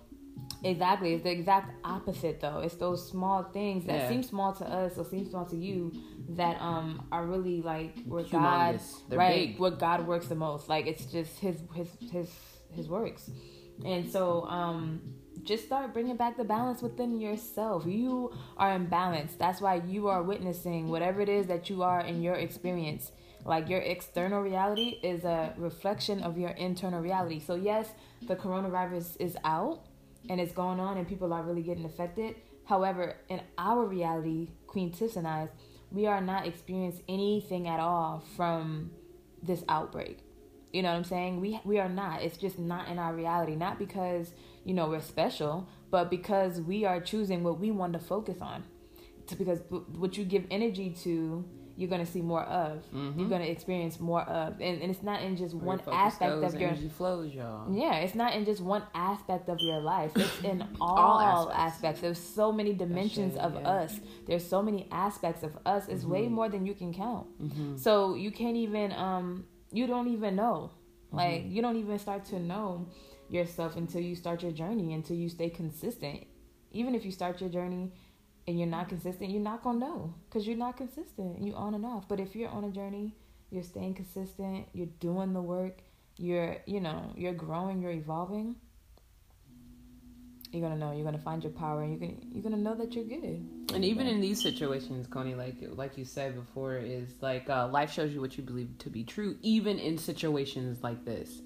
Exactly. 0.64 1.14
It's 1.14 1.24
the 1.24 1.30
exact 1.30 1.74
opposite 1.84 2.40
though. 2.40 2.60
It's 2.60 2.74
those 2.76 3.06
small 3.08 3.44
things 3.44 3.84
that 3.86 3.96
yeah. 3.96 4.08
seem 4.08 4.22
small 4.22 4.52
to 4.54 4.64
us 4.64 4.96
or 4.96 5.04
seem 5.04 5.28
small 5.28 5.44
to 5.46 5.56
you 5.56 5.92
that 6.30 6.60
um 6.60 7.06
are 7.12 7.26
really 7.26 7.60
like 7.62 8.02
where 8.04 8.24
Humongous. 8.24 8.30
God 8.30 8.80
They're 9.08 9.18
right 9.18 9.48
big. 9.48 9.60
where 9.60 9.70
God 9.70 10.06
works 10.06 10.26
the 10.26 10.34
most. 10.34 10.68
Like 10.68 10.86
it's 10.86 11.04
just 11.06 11.38
his 11.38 11.60
his 11.74 11.88
his 12.10 12.30
his 12.70 12.88
works. 12.88 13.30
And 13.84 14.10
so 14.10 14.44
um 14.46 15.00
just 15.42 15.66
start 15.66 15.92
bringing 15.92 16.16
back 16.16 16.36
the 16.38 16.44
balance 16.44 16.80
within 16.80 17.20
yourself. 17.20 17.84
You 17.86 18.32
are 18.56 18.72
in 18.72 18.86
balance. 18.86 19.34
That's 19.34 19.60
why 19.60 19.82
you 19.86 20.08
are 20.08 20.22
witnessing 20.22 20.88
whatever 20.88 21.20
it 21.20 21.28
is 21.28 21.46
that 21.48 21.68
you 21.68 21.82
are 21.82 22.00
in 22.00 22.22
your 22.22 22.34
experience. 22.34 23.12
Like 23.44 23.68
your 23.68 23.80
external 23.80 24.40
reality 24.40 25.00
is 25.02 25.24
a 25.24 25.52
reflection 25.58 26.22
of 26.22 26.38
your 26.38 26.50
internal 26.50 27.02
reality. 27.02 27.40
So 27.40 27.56
yes, 27.56 27.90
the 28.26 28.36
coronavirus 28.36 29.18
is 29.20 29.36
out 29.44 29.84
and 30.28 30.40
it's 30.40 30.52
going 30.52 30.80
on 30.80 30.96
and 30.96 31.06
people 31.06 31.32
are 31.32 31.42
really 31.42 31.62
getting 31.62 31.84
affected. 31.84 32.36
However, 32.64 33.16
in 33.28 33.40
our 33.58 33.84
reality, 33.84 34.48
Queen 34.66 34.90
Tiff's 34.90 35.16
and 35.16 35.26
I, 35.26 35.48
we 35.90 36.06
are 36.06 36.20
not 36.20 36.46
experiencing 36.46 37.04
anything 37.08 37.68
at 37.68 37.78
all 37.78 38.24
from 38.36 38.90
this 39.42 39.62
outbreak. 39.68 40.18
You 40.72 40.82
know 40.82 40.90
what 40.90 40.96
I'm 40.96 41.04
saying? 41.04 41.40
We 41.40 41.60
we 41.64 41.78
are 41.78 41.88
not. 41.88 42.22
It's 42.22 42.36
just 42.36 42.58
not 42.58 42.88
in 42.88 42.98
our 42.98 43.14
reality. 43.14 43.54
Not 43.54 43.78
because 43.78 44.32
you 44.64 44.74
know 44.74 44.88
we're 44.88 45.00
special, 45.00 45.68
but 45.90 46.10
because 46.10 46.60
we 46.60 46.84
are 46.84 47.00
choosing 47.00 47.44
what 47.44 47.60
we 47.60 47.70
want 47.70 47.92
to 47.92 48.00
focus 48.00 48.38
on. 48.40 48.64
To, 49.28 49.36
because 49.36 49.60
what 49.68 50.18
you 50.18 50.24
give 50.24 50.46
energy 50.50 50.90
to 51.04 51.44
you're 51.76 51.88
gonna 51.88 52.06
see 52.06 52.22
more 52.22 52.42
of. 52.42 52.84
Mm-hmm. 52.92 53.18
You're 53.18 53.28
gonna 53.28 53.44
experience 53.44 53.98
more 53.98 54.22
of, 54.22 54.60
and, 54.60 54.80
and 54.80 54.90
it's 54.90 55.02
not 55.02 55.22
in 55.22 55.36
just 55.36 55.54
Where 55.54 55.76
one 55.76 55.80
aspect 55.92 56.40
goes, 56.40 56.54
of 56.54 56.60
your 56.60 56.70
energy 56.70 56.88
flows, 56.88 57.32
y'all. 57.32 57.72
Yeah, 57.74 57.96
it's 57.96 58.14
not 58.14 58.34
in 58.34 58.44
just 58.44 58.60
one 58.60 58.84
aspect 58.94 59.48
of 59.48 59.58
your 59.60 59.80
life. 59.80 60.12
It's 60.14 60.40
in 60.42 60.62
all, 60.80 60.96
all 60.96 61.50
aspects. 61.50 61.76
aspects. 61.76 62.00
There's 62.00 62.18
so 62.18 62.52
many 62.52 62.74
dimensions 62.74 63.36
of 63.36 63.54
yeah. 63.54 63.68
us. 63.68 64.00
There's 64.26 64.46
so 64.46 64.62
many 64.62 64.86
aspects 64.92 65.42
of 65.42 65.58
us. 65.66 65.88
It's 65.88 66.02
mm-hmm. 66.02 66.12
way 66.12 66.28
more 66.28 66.48
than 66.48 66.64
you 66.64 66.74
can 66.74 66.94
count. 66.94 67.26
Mm-hmm. 67.42 67.76
So 67.76 68.14
you 68.14 68.30
can't 68.30 68.56
even 68.56 68.92
um 68.92 69.44
you 69.72 69.86
don't 69.86 70.08
even 70.08 70.36
know. 70.36 70.70
Like 71.10 71.42
mm-hmm. 71.42 71.52
you 71.52 71.62
don't 71.62 71.76
even 71.76 71.98
start 71.98 72.24
to 72.26 72.38
know 72.38 72.88
yourself 73.28 73.76
until 73.76 74.00
you 74.00 74.14
start 74.14 74.42
your 74.42 74.52
journey. 74.52 74.92
Until 74.92 75.16
you 75.16 75.28
stay 75.28 75.50
consistent. 75.50 76.26
Even 76.70 76.94
if 76.94 77.04
you 77.04 77.10
start 77.10 77.40
your 77.40 77.50
journey 77.50 77.92
and 78.46 78.58
you're 78.58 78.68
not 78.68 78.88
consistent, 78.88 79.30
you're 79.30 79.40
not 79.40 79.62
gonna 79.62 79.78
know 79.78 80.14
because 80.28 80.46
you're 80.46 80.56
not 80.56 80.76
consistent. 80.76 81.40
You 81.42 81.54
on 81.54 81.74
and 81.74 81.84
off. 81.84 82.08
But 82.08 82.20
if 82.20 82.36
you're 82.36 82.50
on 82.50 82.64
a 82.64 82.70
journey, 82.70 83.14
you're 83.50 83.62
staying 83.62 83.94
consistent. 83.94 84.66
You're 84.72 84.88
doing 85.00 85.32
the 85.32 85.40
work. 85.40 85.78
You're 86.16 86.58
you 86.66 86.80
know 86.80 87.12
you're 87.16 87.32
growing. 87.32 87.80
You're 87.82 87.92
evolving. 87.92 88.56
You're 90.52 90.62
gonna 90.62 90.78
know. 90.78 90.92
You're 90.92 91.04
gonna 91.04 91.18
find 91.18 91.42
your 91.42 91.52
power, 91.52 91.82
and 91.82 91.90
you're 91.90 92.08
gonna 92.08 92.20
you're 92.30 92.42
gonna 92.42 92.56
know 92.56 92.74
that 92.76 92.94
you're 92.94 93.04
good. 93.04 93.48
And 93.74 93.84
even 93.84 94.06
in 94.06 94.20
these 94.20 94.40
situations, 94.40 95.06
Connie, 95.06 95.34
like 95.34 95.56
like 95.70 95.96
you 95.98 96.04
said 96.04 96.36
before, 96.36 96.76
is 96.76 97.08
like 97.20 97.48
uh, 97.48 97.68
life 97.68 97.92
shows 97.92 98.12
you 98.12 98.20
what 98.20 98.36
you 98.36 98.44
believe 98.44 98.78
to 98.78 98.90
be 98.90 99.04
true, 99.04 99.36
even 99.42 99.78
in 99.78 99.98
situations 99.98 100.82
like 100.82 101.04
this 101.04 101.40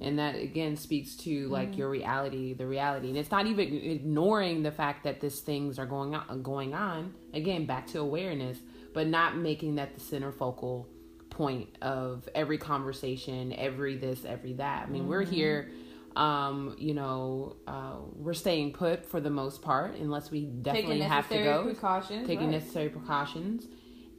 and 0.00 0.18
that 0.18 0.34
again 0.34 0.76
speaks 0.76 1.14
to 1.14 1.48
like 1.48 1.70
mm-hmm. 1.70 1.78
your 1.78 1.90
reality 1.90 2.54
the 2.54 2.66
reality 2.66 3.08
and 3.08 3.16
it's 3.16 3.30
not 3.30 3.46
even 3.46 3.72
ignoring 3.72 4.62
the 4.62 4.70
fact 4.70 5.04
that 5.04 5.20
these 5.20 5.40
things 5.40 5.78
are 5.78 5.86
going 5.86 6.14
on 6.14 6.42
going 6.42 6.74
on 6.74 7.12
again 7.34 7.64
back 7.66 7.86
to 7.86 8.00
awareness 8.00 8.58
but 8.92 9.06
not 9.06 9.36
making 9.36 9.76
that 9.76 9.94
the 9.94 10.00
center 10.00 10.32
focal 10.32 10.88
point 11.30 11.68
of 11.80 12.28
every 12.34 12.58
conversation 12.58 13.52
every 13.54 13.96
this 13.96 14.24
every 14.24 14.52
that 14.54 14.86
i 14.86 14.90
mean 14.90 15.02
mm-hmm. 15.02 15.10
we're 15.10 15.24
here 15.24 15.70
um 16.16 16.76
you 16.78 16.92
know 16.92 17.56
uh 17.66 17.96
we're 18.16 18.34
staying 18.34 18.70
put 18.72 19.06
for 19.06 19.20
the 19.20 19.30
most 19.30 19.62
part 19.62 19.96
unless 19.96 20.30
we 20.30 20.44
definitely 20.44 21.00
have 21.00 21.28
to 21.28 21.42
go 21.42 21.62
precautions 21.62 22.26
taking 22.26 22.46
right. 22.46 22.58
necessary 22.58 22.90
precautions 22.90 23.66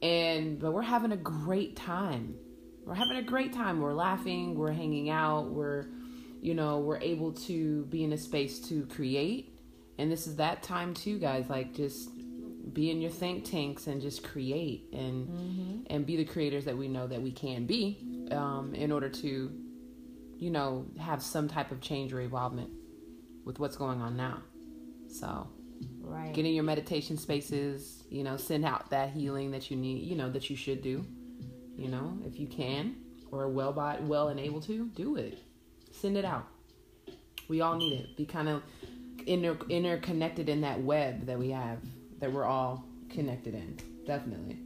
and 0.02 0.58
but 0.58 0.72
we're 0.72 0.82
having 0.82 1.12
a 1.12 1.16
great 1.16 1.76
time 1.76 2.34
we're 2.84 2.94
having 2.94 3.16
a 3.16 3.22
great 3.22 3.52
time. 3.52 3.80
We're 3.80 3.94
laughing, 3.94 4.54
we're 4.54 4.72
hanging 4.72 5.10
out, 5.10 5.50
we're 5.50 5.86
you 6.40 6.54
know, 6.54 6.78
we're 6.80 6.98
able 6.98 7.32
to 7.32 7.86
be 7.86 8.04
in 8.04 8.12
a 8.12 8.18
space 8.18 8.58
to 8.68 8.84
create. 8.86 9.58
And 9.96 10.12
this 10.12 10.26
is 10.26 10.36
that 10.36 10.62
time 10.62 10.92
too, 10.92 11.18
guys. 11.18 11.48
Like 11.48 11.72
just 11.72 12.10
be 12.72 12.90
in 12.90 13.00
your 13.00 13.10
think 13.10 13.44
tanks 13.44 13.86
and 13.86 14.00
just 14.00 14.22
create 14.22 14.88
and 14.92 15.28
mm-hmm. 15.28 15.78
and 15.88 16.06
be 16.06 16.16
the 16.16 16.24
creators 16.24 16.64
that 16.64 16.76
we 16.76 16.88
know 16.88 17.06
that 17.06 17.20
we 17.20 17.30
can 17.30 17.66
be 17.66 18.28
um, 18.30 18.74
in 18.74 18.90
order 18.90 19.08
to 19.08 19.52
you 20.38 20.50
know 20.50 20.86
have 20.98 21.22
some 21.22 21.48
type 21.48 21.70
of 21.70 21.80
change 21.80 22.12
or 22.12 22.20
involvement 22.20 22.70
with 23.44 23.58
what's 23.58 23.76
going 23.76 24.00
on 24.00 24.16
now 24.16 24.42
so 25.08 25.48
right 26.00 26.32
get 26.32 26.46
in 26.46 26.54
your 26.54 26.64
meditation 26.64 27.16
spaces 27.16 28.04
you 28.08 28.24
know 28.24 28.36
send 28.36 28.64
out 28.64 28.88
that 28.90 29.10
healing 29.10 29.50
that 29.50 29.70
you 29.70 29.76
need 29.76 30.02
you 30.02 30.16
know 30.16 30.30
that 30.30 30.48
you 30.48 30.56
should 30.56 30.82
do 30.82 31.04
you 31.76 31.88
know, 31.88 32.18
if 32.26 32.38
you 32.38 32.46
can 32.46 32.96
or 33.30 33.48
well 33.48 33.72
by 33.72 33.98
well 34.00 34.28
and 34.28 34.38
able 34.38 34.60
to, 34.62 34.86
do 34.94 35.16
it. 35.16 35.38
Send 35.90 36.16
it 36.16 36.24
out. 36.24 36.46
We 37.48 37.60
all 37.60 37.76
need 37.76 37.92
it. 37.94 38.16
Be 38.16 38.24
kind 38.24 38.48
of 38.48 38.62
inter 39.26 39.56
interconnected 39.68 40.48
in 40.48 40.60
that 40.62 40.80
web 40.82 41.26
that 41.26 41.38
we 41.38 41.50
have 41.50 41.78
that 42.20 42.32
we're 42.32 42.44
all 42.44 42.84
connected 43.10 43.54
in. 43.54 43.78
Definitely. 44.06 44.58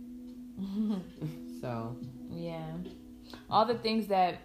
so 1.61 1.97
yeah, 2.31 2.73
all 3.51 3.65
the 3.65 3.79
things 3.79 4.09
that 4.09 4.41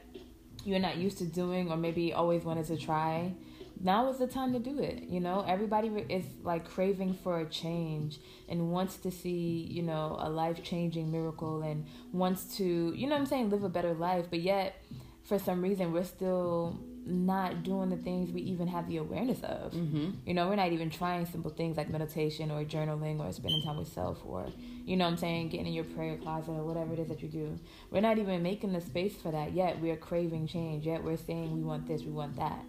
you're 0.64 0.80
not 0.80 0.98
used 0.98 1.18
to 1.18 1.26
doing 1.26 1.70
or 1.72 1.78
maybe 1.78 2.14
always 2.14 2.44
wanted 2.44 2.66
to 2.66 2.78
try 2.78 3.34
now 3.82 4.10
is 4.10 4.18
the 4.18 4.28
time 4.28 4.54
to 4.54 4.60
do 4.60 4.80
it. 4.80 5.04
You 5.04 5.20
know, 5.20 5.44
everybody 5.48 5.88
is 6.10 6.26
like 6.42 6.70
craving 6.70 7.18
for 7.24 7.40
a 7.40 7.46
change 7.46 8.20
and 8.48 8.72
wants 8.72 8.98
to 8.98 9.12
see, 9.12 9.68
you 9.70 9.82
know, 9.82 10.18
a 10.20 10.30
life 10.30 10.64
changing 10.64 11.12
miracle 11.12 11.62
and 11.62 11.86
wants 12.12 12.58
to, 12.58 12.94
you 12.96 13.08
know 13.08 13.16
I'm 13.16 13.26
saying, 13.26 13.50
live 13.50 13.64
a 13.64 13.70
better 13.70 13.94
life. 13.94 14.26
But 14.30 14.40
yet, 14.40 14.82
for 15.24 15.40
some 15.40 15.62
reason, 15.62 15.92
we're 15.92 16.04
still 16.04 16.80
not 17.06 17.64
doing 17.64 17.90
the 17.90 17.98
things 17.98 18.32
we 18.32 18.42
even 18.42 18.68
have 18.68 18.88
the 18.88 18.98
awareness 18.98 19.42
of. 19.42 19.74
Mm-hmm. 19.74 20.12
You 20.26 20.34
know, 20.34 20.48
we're 20.48 20.56
not 20.56 20.72
even 20.72 20.90
trying 20.90 21.26
simple 21.26 21.52
things 21.52 21.76
like 21.76 21.90
meditation 21.90 22.52
or 22.52 22.64
journaling 22.64 23.20
or 23.20 23.32
spending 23.34 23.62
time 23.64 23.78
with 23.78 23.92
self 23.92 24.22
or, 24.26 24.48
you 24.86 24.96
know 24.96 25.06
I'm 25.06 25.18
saying, 25.18 25.50
getting 25.50 25.68
in 25.68 25.74
your 25.74 25.84
prayer 25.84 26.18
closet 26.18 26.52
or 26.52 26.64
whatever 26.64 26.94
it 26.94 27.00
is 27.00 27.10
that 27.10 27.22
you 27.22 27.28
do. 27.28 27.60
We're 27.92 28.02
not 28.02 28.20
even 28.20 28.42
making 28.42 28.72
the 28.72 28.82
space 28.82 29.16
for 29.16 29.32
that 29.32 29.54
yet. 29.54 29.82
We're 29.82 29.98
craving 29.98 30.48
change. 30.48 30.86
Yet 30.86 31.04
we're 31.04 31.18
saying 31.18 31.54
we 31.54 31.64
want 31.64 31.88
this, 31.88 32.04
we 32.04 32.12
want 32.12 32.38
that 32.38 32.64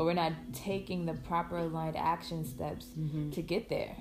but 0.00 0.06
we're 0.06 0.14
not 0.14 0.32
taking 0.54 1.04
the 1.04 1.12
proper 1.12 1.58
aligned 1.58 1.94
action 1.94 2.42
steps 2.42 2.86
mm-hmm. 2.98 3.28
to 3.32 3.42
get 3.42 3.68
there. 3.68 3.94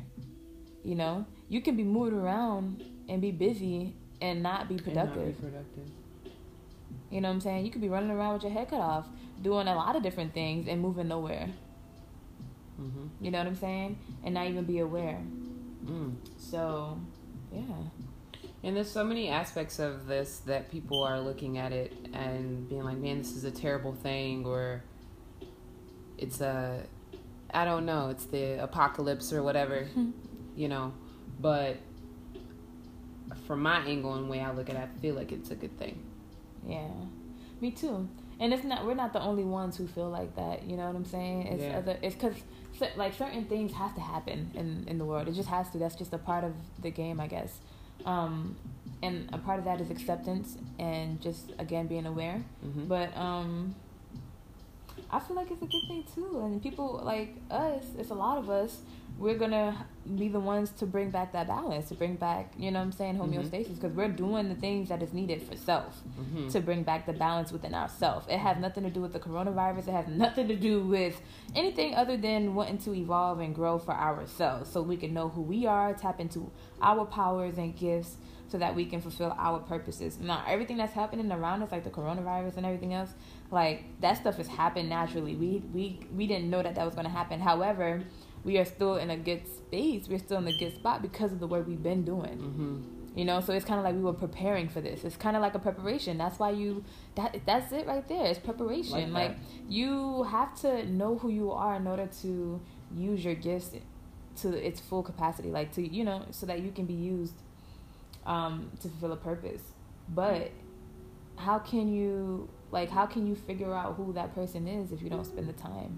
You 0.81 0.95
know, 0.95 1.25
you 1.49 1.59
can 1.59 1.75
be 1.75 1.83
moving 1.83 2.17
around 2.17 2.85
and 3.09 3.21
be 3.21 3.31
busy 3.31 3.97
and 4.21 4.41
not 4.41 4.69
be 4.69 4.77
productive. 4.77 5.25
Not 5.25 5.41
be 5.41 5.47
productive. 5.49 5.89
You 7.11 7.19
know 7.19 7.27
what 7.27 7.33
I'm 7.33 7.41
saying? 7.41 7.65
You 7.65 7.71
could 7.71 7.81
be 7.81 7.89
running 7.89 8.11
around 8.11 8.35
with 8.35 8.43
your 8.43 8.51
head 8.53 8.69
cut 8.69 8.79
off, 8.79 9.07
doing 9.41 9.67
a 9.67 9.75
lot 9.75 9.97
of 9.97 10.01
different 10.01 10.33
things 10.33 10.69
and 10.69 10.79
moving 10.79 11.09
nowhere. 11.09 11.49
Mm-hmm. 12.79 13.07
You 13.19 13.31
know 13.31 13.39
what 13.39 13.47
I'm 13.47 13.57
saying? 13.57 13.99
And 14.23 14.35
not 14.35 14.47
even 14.47 14.63
be 14.63 14.79
aware. 14.79 15.19
Mm. 15.83 16.15
So, 16.37 16.97
yeah. 17.51 17.59
And 18.63 18.77
there's 18.77 18.89
so 18.89 19.03
many 19.03 19.27
aspects 19.27 19.79
of 19.79 20.07
this 20.07 20.37
that 20.45 20.71
people 20.71 21.03
are 21.03 21.19
looking 21.19 21.57
at 21.57 21.73
it 21.73 21.91
and 22.13 22.69
being 22.69 22.85
like, 22.85 22.99
man, 22.99 23.17
this 23.17 23.35
is 23.35 23.43
a 23.43 23.51
terrible 23.51 23.95
thing, 23.95 24.45
or 24.45 24.81
it's 26.19 26.41
a 26.41 26.83
I 27.53 27.65
don't 27.65 27.85
know, 27.85 28.09
it's 28.09 28.25
the 28.25 28.61
apocalypse 28.63 29.33
or 29.33 29.41
whatever, 29.41 29.87
you 30.55 30.67
know. 30.67 30.93
But 31.39 31.77
from 33.47 33.61
my 33.61 33.79
angle 33.85 34.13
and 34.15 34.29
way 34.29 34.39
I 34.41 34.51
look 34.51 34.69
at 34.69 34.75
it, 34.75 34.81
I 34.95 34.99
feel 35.01 35.15
like 35.15 35.31
it's 35.31 35.51
a 35.51 35.55
good 35.55 35.77
thing. 35.77 36.01
Yeah, 36.67 36.87
me 37.61 37.71
too. 37.71 38.07
And 38.39 38.53
it's 38.53 38.63
not 38.63 38.85
we're 38.85 38.93
not 38.95 39.13
the 39.13 39.21
only 39.21 39.43
ones 39.43 39.77
who 39.77 39.87
feel 39.87 40.09
like 40.09 40.35
that. 40.35 40.63
You 40.63 40.77
know 40.77 40.85
what 40.87 40.95
I'm 40.95 41.05
saying? 41.05 41.47
It's 41.47 41.63
Yeah. 41.63 41.77
other. 41.77 41.97
It's 42.01 42.15
because 42.15 42.35
like 42.95 43.13
certain 43.13 43.45
things 43.45 43.73
have 43.73 43.93
to 43.95 44.01
happen 44.01 44.51
in 44.53 44.85
in 44.87 44.97
the 44.97 45.05
world. 45.05 45.27
It 45.27 45.33
just 45.33 45.49
has 45.49 45.69
to. 45.71 45.77
That's 45.77 45.95
just 45.95 46.13
a 46.13 46.17
part 46.17 46.43
of 46.43 46.53
the 46.81 46.91
game, 46.91 47.19
I 47.19 47.27
guess. 47.27 47.59
Um, 48.05 48.55
and 49.01 49.29
a 49.33 49.37
part 49.37 49.59
of 49.59 49.65
that 49.65 49.81
is 49.81 49.89
acceptance 49.91 50.57
and 50.77 51.19
just 51.21 51.51
again 51.59 51.87
being 51.87 52.05
aware. 52.05 52.41
hmm 52.61 52.85
But 52.85 53.15
um, 53.17 53.75
I 55.11 55.19
feel 55.19 55.35
like 55.35 55.51
it's 55.51 55.61
a 55.61 55.65
good 55.65 55.87
thing 55.87 56.03
too. 56.15 56.39
And 56.43 56.61
people 56.61 57.01
like 57.03 57.35
us, 57.51 57.83
it's 57.97 58.09
a 58.09 58.15
lot 58.15 58.37
of 58.37 58.49
us. 58.49 58.81
We're 59.17 59.37
gonna 59.37 59.85
be 60.17 60.29
the 60.29 60.39
ones 60.39 60.71
to 60.79 60.85
bring 60.85 61.09
back 61.09 61.33
that 61.33 61.47
balance, 61.47 61.89
to 61.89 61.95
bring 61.95 62.15
back, 62.15 62.53
you 62.57 62.71
know 62.71 62.79
what 62.79 62.85
I'm 62.85 62.91
saying, 62.93 63.17
Mhm. 63.17 63.33
homeostasis, 63.33 63.75
because 63.75 63.93
we're 63.93 64.07
doing 64.07 64.47
the 64.47 64.55
things 64.55 64.87
that 64.87 65.03
is 65.03 65.11
needed 65.13 65.41
for 65.43 65.57
self 65.57 66.01
hmm 66.17 66.47
to 66.47 66.61
bring 66.61 66.83
back 66.83 67.05
the 67.05 67.11
balance 67.13 67.51
within 67.51 67.73
ourselves. 67.75 68.25
It 68.29 68.37
has 68.39 68.57
nothing 68.57 68.83
to 68.85 68.89
do 68.89 69.01
with 69.01 69.11
the 69.11 69.19
coronavirus. 69.19 69.89
It 69.89 69.91
has 69.91 70.07
nothing 70.07 70.47
to 70.47 70.55
do 70.55 70.81
with 70.85 71.21
anything 71.53 71.95
other 71.95 72.15
than 72.15 72.55
wanting 72.55 72.77
to 72.79 72.93
evolve 72.95 73.39
and 73.39 73.53
grow 73.53 73.77
for 73.77 73.93
ourselves 73.93 74.69
so 74.69 74.81
we 74.81 74.95
can 74.95 75.13
know 75.13 75.27
who 75.29 75.41
we 75.41 75.65
are, 75.65 75.93
tap 75.93 76.19
into 76.21 76.49
our 76.81 77.03
powers 77.05 77.57
and 77.57 77.75
gifts 77.75 78.15
so 78.49 78.57
that 78.57 78.75
we 78.75 78.85
can 78.85 78.99
fulfill 78.99 79.35
our 79.37 79.59
purposes. 79.59 80.17
Now, 80.19 80.43
everything 80.47 80.77
that's 80.77 80.93
happening 80.93 81.31
around 81.31 81.61
us, 81.63 81.71
like 81.71 81.83
the 81.83 81.89
coronavirus 81.91 82.57
and 82.57 82.65
everything 82.65 82.93
else, 82.93 83.11
like 83.51 83.83
that 84.01 84.17
stuff 84.17 84.37
has 84.37 84.47
happened 84.47 84.89
naturally. 84.89 85.35
We 85.35 85.63
we 85.73 85.99
we 86.15 86.27
didn't 86.27 86.49
know 86.49 86.61
that 86.63 86.75
that 86.75 86.85
was 86.85 86.95
going 86.95 87.05
to 87.05 87.11
happen. 87.11 87.39
However, 87.39 88.03
we 88.43 88.57
are 88.57 88.65
still 88.65 88.95
in 88.97 89.09
a 89.09 89.17
good 89.17 89.47
space. 89.47 90.07
We're 90.09 90.19
still 90.19 90.37
in 90.39 90.47
a 90.47 90.57
good 90.57 90.73
spot 90.75 91.01
because 91.01 91.31
of 91.31 91.39
the 91.39 91.47
work 91.47 91.67
we've 91.67 91.83
been 91.83 92.03
doing. 92.03 92.37
hmm 92.37 92.75
You 93.19 93.25
know, 93.25 93.41
so 93.41 93.53
it's 93.53 93.65
kind 93.65 93.79
of 93.79 93.85
like 93.87 93.95
we 93.95 94.01
were 94.09 94.19
preparing 94.27 94.67
for 94.69 94.81
this. 94.81 95.03
It's 95.03 95.17
kind 95.17 95.35
of 95.35 95.41
like 95.41 95.55
a 95.55 95.59
preparation. 95.59 96.17
That's 96.17 96.37
why 96.41 96.51
you 96.61 96.83
that 97.15 97.29
that's 97.45 97.71
it 97.79 97.85
right 97.93 98.07
there. 98.07 98.25
It's 98.31 98.39
preparation. 98.39 99.13
Like 99.13 99.29
Like, 99.29 99.37
you 99.67 100.23
have 100.35 100.51
to 100.61 100.71
know 100.99 101.11
who 101.21 101.29
you 101.29 101.51
are 101.51 101.75
in 101.81 101.85
order 101.87 102.07
to 102.21 102.61
use 102.95 103.19
your 103.25 103.35
gifts 103.35 103.71
to 104.41 104.47
its 104.67 104.79
full 104.79 105.03
capacity. 105.03 105.49
Like 105.59 105.69
to 105.73 105.81
you 105.97 106.03
know, 106.09 106.19
so 106.31 106.45
that 106.45 106.59
you 106.65 106.71
can 106.71 106.85
be 106.85 106.93
used 106.93 107.33
um, 108.29 108.71
to 108.81 108.87
fulfill 108.87 109.11
a 109.11 109.17
purpose. 109.17 109.61
But 110.15 110.51
how 111.35 111.59
can 111.59 111.91
you 111.93 112.47
like 112.71 112.89
how 112.89 113.05
can 113.05 113.27
you 113.27 113.35
figure 113.35 113.73
out 113.73 113.95
who 113.95 114.13
that 114.13 114.33
person 114.35 114.67
is 114.67 114.91
if 114.91 115.01
you 115.01 115.09
don't 115.09 115.25
spend 115.25 115.47
the 115.49 115.53
time 115.53 115.97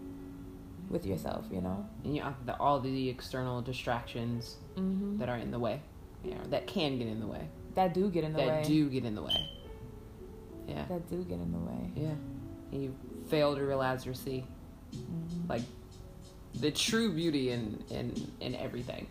with 0.89 1.05
yourself? 1.05 1.45
You 1.51 1.61
know. 1.61 1.85
And 2.03 2.15
yeah, 2.15 2.33
the, 2.45 2.57
all 2.59 2.79
the 2.79 3.09
external 3.09 3.61
distractions 3.61 4.55
Mm-hmm. 4.77 5.17
that 5.17 5.27
are 5.27 5.35
in 5.37 5.51
the 5.51 5.59
way, 5.59 5.81
yeah, 6.23 6.37
that 6.49 6.65
can 6.65 6.97
get 6.97 7.07
in 7.07 7.19
the 7.19 7.27
way, 7.27 7.45
That 7.75 7.93
do 7.93 8.09
get 8.09 8.23
in 8.23 8.31
the 8.31 8.37
that 8.39 8.47
way. 8.47 8.61
That 8.61 8.67
do 8.67 8.89
get 8.89 9.03
in 9.03 9.15
the 9.15 9.21
way. 9.21 9.49
Yeah, 10.67 10.85
That 10.87 11.09
do 11.09 11.23
get 11.25 11.39
in 11.39 11.51
the 11.51 11.57
way. 11.59 11.91
yeah. 11.95 12.15
And 12.71 12.81
you 12.83 12.95
fail 13.27 13.53
to 13.55 13.61
realize 13.61 14.07
or 14.07 14.13
see 14.13 14.45
Mhm. 14.95 15.49
like 15.49 15.63
the 16.61 16.71
true 16.71 17.11
beauty 17.13 17.49
in 17.51 17.83
in 17.89 18.13
in 18.39 18.55
everything. 18.55 19.07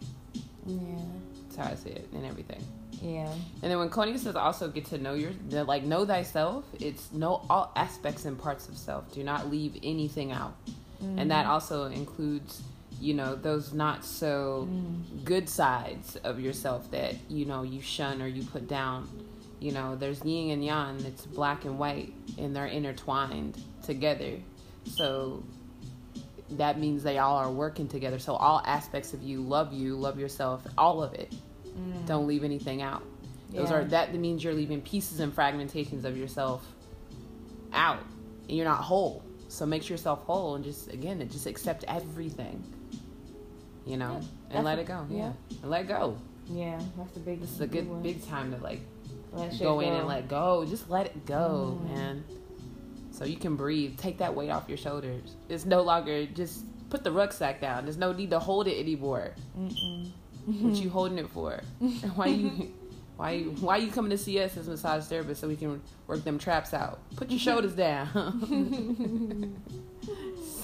Yeah. 0.66 0.78
That's 1.42 1.56
how 1.56 1.72
I 1.72 1.74
see 1.74 1.90
it 1.90 2.09
in 2.14 2.24
everything. 2.24 2.62
Yeah. 3.02 3.32
And 3.62 3.70
then 3.70 3.78
when 3.78 3.88
Connie 3.88 4.18
says 4.18 4.36
also 4.36 4.68
get 4.68 4.84
to 4.86 4.98
know 4.98 5.14
your 5.14 5.32
like 5.50 5.84
know 5.84 6.04
thyself, 6.04 6.64
it's 6.78 7.10
know 7.12 7.44
all 7.48 7.72
aspects 7.76 8.24
and 8.26 8.38
parts 8.38 8.68
of 8.68 8.76
self. 8.76 9.12
Do 9.12 9.24
not 9.24 9.50
leave 9.50 9.76
anything 9.82 10.32
out. 10.32 10.54
And 11.16 11.30
that 11.30 11.46
also 11.46 11.86
includes, 11.86 12.60
you 13.00 13.14
know, 13.14 13.34
those 13.34 13.72
not 13.72 14.04
so 14.04 14.68
Mm. 14.70 15.24
good 15.24 15.48
sides 15.48 16.16
of 16.16 16.38
yourself 16.38 16.90
that, 16.90 17.14
you 17.30 17.46
know, 17.46 17.62
you 17.62 17.80
shun 17.80 18.20
or 18.20 18.26
you 18.26 18.42
put 18.44 18.68
down. 18.68 19.08
You 19.60 19.72
know, 19.72 19.96
there's 19.96 20.22
yin 20.24 20.50
and 20.50 20.62
yang, 20.62 21.02
it's 21.06 21.24
black 21.24 21.64
and 21.64 21.78
white 21.78 22.12
and 22.36 22.54
they're 22.54 22.66
intertwined 22.66 23.56
together. 23.82 24.40
So 24.84 25.42
that 26.50 26.78
means 26.78 27.02
they 27.02 27.16
all 27.16 27.36
are 27.36 27.50
working 27.50 27.88
together. 27.88 28.18
So 28.18 28.34
all 28.34 28.60
aspects 28.66 29.14
of 29.14 29.22
you 29.22 29.40
love 29.40 29.72
you, 29.72 29.96
love 29.96 30.18
yourself, 30.18 30.66
all 30.76 31.02
of 31.02 31.14
it. 31.14 31.32
Mm. 31.80 32.06
Don't 32.06 32.26
leave 32.26 32.44
anything 32.44 32.82
out. 32.82 33.02
Those 33.52 33.70
Yeah. 33.70 33.76
are 33.78 33.84
that 33.84 34.14
means 34.14 34.44
you're 34.44 34.54
leaving 34.54 34.80
pieces 34.82 35.20
and 35.20 35.34
fragmentations 35.34 36.04
of 36.04 36.16
yourself 36.16 36.66
out, 37.72 38.00
and 38.48 38.56
you're 38.56 38.66
not 38.66 38.82
whole. 38.82 39.22
So 39.48 39.66
make 39.66 39.88
yourself 39.88 40.22
whole, 40.24 40.54
and 40.54 40.64
just 40.64 40.92
again, 40.92 41.26
just 41.30 41.46
accept 41.46 41.84
everything. 41.88 42.62
You 43.86 43.96
know, 43.96 44.12
Yeah, 44.12 44.18
and 44.50 44.52
that's 44.52 44.64
let 44.64 44.78
it 44.78 44.86
go. 44.86 45.06
yeah. 45.10 45.16
Yeah, 45.18 45.32
and 45.62 45.70
let 45.70 45.88
go. 45.88 46.16
Yeah, 46.48 46.80
that's 46.96 47.12
the 47.12 47.20
big. 47.20 47.40
This 47.40 47.50
is 47.52 47.60
a 47.60 47.66
good 47.66 47.88
one. 47.88 48.02
big 48.02 48.24
time 48.26 48.52
to 48.52 48.58
like 48.62 48.80
Let 49.32 49.52
shit 49.52 49.62
go 49.62 49.80
in 49.80 49.88
go. 49.90 49.96
and 49.96 50.06
let 50.08 50.28
go. 50.28 50.64
Just 50.64 50.90
let 50.90 51.06
it 51.06 51.24
go, 51.26 51.78
Mm. 51.82 51.94
man. 51.94 52.24
So 53.12 53.24
you 53.24 53.36
can 53.36 53.56
breathe. 53.56 53.96
Take 53.98 54.18
that 54.18 54.34
weight 54.34 54.50
off 54.50 54.68
your 54.68 54.78
shoulders. 54.78 55.34
It's 55.48 55.64
no 55.66 55.82
longer 55.82 56.26
just 56.26 56.64
put 56.90 57.04
the 57.04 57.10
rucksack 57.12 57.60
down. 57.60 57.84
There's 57.84 57.96
no 57.96 58.12
need 58.12 58.30
to 58.30 58.38
hold 58.38 58.66
it 58.68 58.78
anymore. 58.78 59.34
Mm-mm. 59.58 60.10
What 60.60 60.74
you 60.76 60.90
holding 60.90 61.18
it 61.18 61.28
for? 61.30 61.60
why 62.14 62.26
you 62.26 62.72
why 63.16 63.32
you 63.32 63.50
why 63.60 63.76
you 63.76 63.90
coming 63.90 64.10
to 64.10 64.18
see 64.18 64.40
us 64.42 64.56
as 64.56 64.68
massage 64.68 65.04
therapists 65.04 65.36
so 65.38 65.48
we 65.48 65.56
can 65.56 65.80
work 66.06 66.24
them 66.24 66.38
traps 66.38 66.72
out? 66.74 67.00
Put 67.16 67.30
your 67.30 67.38
shoulders 67.40 67.74
down. 67.74 68.08